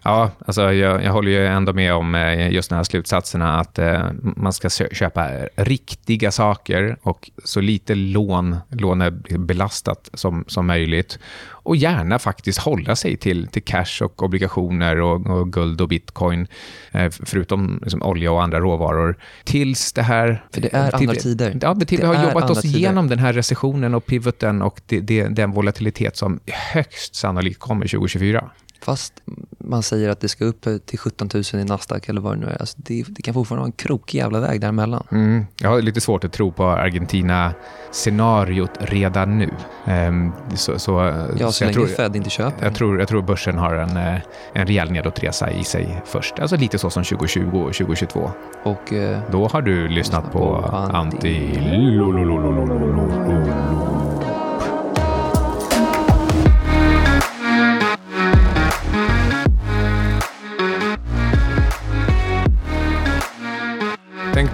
Ja, 0.03 0.31
alltså 0.45 0.73
jag, 0.73 1.03
jag 1.03 1.11
håller 1.11 1.31
ju 1.31 1.47
ändå 1.47 1.73
med 1.73 1.93
om 1.93 2.15
eh, 2.15 2.51
just 2.51 2.69
de 2.69 2.75
här 2.75 2.83
slutsatserna 2.83 3.59
att 3.59 3.79
eh, 3.79 4.03
man 4.21 4.53
ska 4.53 4.69
köpa 4.69 5.29
riktiga 5.55 6.31
saker 6.31 6.97
och 7.01 7.31
så 7.43 7.61
lite 7.61 7.95
lån, 7.95 8.57
lånebelastat 8.69 10.09
som, 10.13 10.45
som 10.47 10.67
möjligt. 10.67 11.19
Och 11.45 11.75
gärna 11.75 12.19
faktiskt 12.19 12.59
hålla 12.59 12.95
sig 12.95 13.17
till, 13.17 13.47
till 13.47 13.63
cash 13.63 14.01
och 14.03 14.23
obligationer 14.23 15.01
och, 15.01 15.27
och 15.27 15.53
guld 15.53 15.81
och 15.81 15.87
bitcoin, 15.87 16.47
eh, 16.91 17.09
förutom 17.09 17.79
liksom 17.83 18.03
olja 18.03 18.31
och 18.31 18.43
andra 18.43 18.59
råvaror. 18.59 19.17
Tills 19.43 19.93
det 19.93 20.01
här... 20.01 20.43
För 20.53 20.61
det 20.61 20.73
är 20.73 20.91
till, 20.91 21.09
andra 21.09 21.21
tider. 21.21 21.59
Ja, 21.61 21.75
till 21.75 21.99
vi 21.99 22.05
har 22.05 22.23
jobbat 22.23 22.49
oss 22.49 22.65
igenom 22.65 23.09
den 23.09 23.19
här 23.19 23.33
recessionen 23.33 23.93
och 23.93 24.05
pivoten 24.05 24.61
och 24.61 24.81
det, 24.85 24.99
det, 24.99 25.27
den 25.27 25.51
volatilitet 25.51 26.17
som 26.17 26.39
högst 26.45 27.15
sannolikt 27.15 27.59
kommer 27.59 27.87
2024. 27.87 28.49
Fast 28.83 29.13
man 29.57 29.83
säger 29.83 30.09
att 30.09 30.19
det 30.19 30.29
ska 30.29 30.45
upp 30.45 30.67
till 30.85 30.99
17 30.99 31.29
000 31.33 31.43
i 31.53 31.63
Nasdaq 31.63 32.09
eller 32.09 32.21
vad 32.21 32.37
det 32.37 32.39
nu 32.39 32.45
är. 32.45 32.57
Alltså 32.59 32.77
det, 32.79 33.03
det, 33.07 33.21
kan 33.21 33.33
fortfarande 33.33 33.59
vara 33.59 33.67
en 33.67 33.71
krokig 33.71 34.17
jävla 34.17 34.39
väg 34.39 34.61
däremellan. 34.61 35.07
Mm. 35.11 35.45
Jag 35.59 35.69
har 35.69 35.81
lite 35.81 36.01
svårt 36.01 36.23
att 36.23 36.33
tro 36.33 36.51
på 36.51 36.65
Argentina-scenariot 36.65 38.71
redan 38.79 39.37
nu. 39.37 39.49
Um, 39.87 40.33
så, 40.55 40.79
så, 40.79 40.91
ja, 41.39 41.45
så, 41.45 41.51
så 41.51 41.63
länge 41.63 41.73
tror, 41.73 41.87
Fed 41.87 42.15
inte 42.15 42.29
köper. 42.29 42.65
Jag 42.65 42.75
tror, 42.75 42.99
jag 42.99 43.07
tror 43.07 43.21
börsen 43.21 43.57
har 43.57 43.75
en, 43.75 43.97
eh, 43.97 44.19
en 44.53 44.67
rejäl 44.67 44.91
nedåtresa 44.91 45.51
i 45.51 45.63
sig 45.63 46.01
först. 46.05 46.39
Alltså 46.39 46.55
lite 46.55 46.77
så 46.77 46.89
som 46.89 47.03
2020 47.03 47.41
och 47.41 47.73
2022. 47.73 48.31
Och, 48.63 48.93
eh, 48.93 49.19
Då 49.31 49.47
har 49.47 49.61
du 49.61 49.87
lyssnat 49.87 50.31
på, 50.31 50.39
på 50.39 50.75
anti... 50.75 50.95
anti 50.95 51.59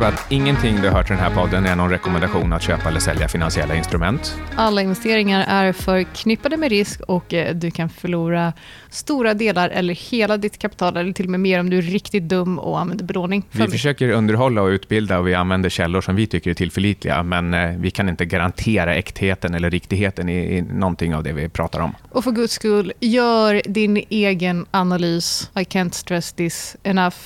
att 0.10 0.32
ingenting 0.32 0.76
du 0.82 0.88
har 0.88 0.96
hört 0.96 1.10
i 1.10 1.14
den 1.14 1.24
här 1.24 1.36
podden 1.36 1.66
är 1.66 1.76
någon 1.76 1.90
rekommendation 1.90 2.54
att 2.54 2.62
köpa 2.62 2.90
eller 2.90 3.00
sälja 3.00 3.28
finansiella 3.28 3.76
instrument. 3.76 4.38
Alla 4.56 4.82
investeringar 4.82 5.46
är 5.48 5.74
förknippade 5.74 6.58
med 6.58 6.70
risk 6.70 7.02
och 7.02 7.34
eh, 7.34 7.56
du 7.56 7.72
kan 7.72 7.90
förlora 7.90 8.54
stora 8.90 9.34
delar 9.34 9.70
eller 9.70 9.94
hela 9.94 10.38
ditt 10.38 10.60
kapital 10.60 10.98
eller 10.98 11.14
till 11.14 11.26
och 11.26 11.32
med 11.32 11.40
mer 11.40 11.60
om 11.60 11.70
du 11.70 11.78
är 11.78 11.82
riktigt 11.82 12.24
dum 12.24 12.60
och 12.60 12.80
använder 12.80 13.06
belåning. 13.06 13.46
Vi 13.52 13.68
försöker 13.68 14.10
underhålla 14.10 14.62
och 14.62 14.68
utbilda 14.68 15.20
och 15.20 15.28
vi 15.28 15.34
använder 15.34 15.70
källor 15.70 16.02
som 16.02 16.16
vi 16.16 16.28
tycker 16.28 16.50
är 16.50 16.54
tillförlitliga 16.54 17.24
men 17.24 17.54
eh, 17.54 17.70
vi 17.78 17.92
kan 17.92 18.10
inte 18.10 18.26
garantera 18.26 18.96
äktheten 18.96 19.54
eller 19.54 19.70
riktigheten 19.70 20.30
i, 20.30 20.58
i 20.58 20.62
någonting 20.62 21.16
av 21.16 21.24
det 21.24 21.34
vi 21.34 21.50
pratar 21.50 21.80
om. 21.80 21.96
Och 22.12 22.24
för 22.24 22.32
guds 22.32 22.54
skull, 22.54 22.94
gör 23.00 23.62
din 23.66 24.04
egen 24.10 24.66
analys. 24.72 25.52
I 25.56 25.64
can't 25.64 25.94
stress 25.94 26.34
this 26.34 26.78
enough. 26.84 27.18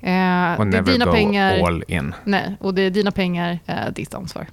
Eh, 0.00 0.60
och 0.60 0.66
never 0.66 0.92
dina 0.92 1.04
go 1.04 1.12
pengar, 1.12 1.66
all 1.66 1.84
in. 1.88 2.14
Nej, 2.24 2.56
och 2.60 2.74
det 2.74 2.82
är 2.82 2.90
dina 2.90 3.10
pengar, 3.10 3.58
eh, 3.66 3.92
ditt 3.94 4.14
ansvar. 4.14 4.46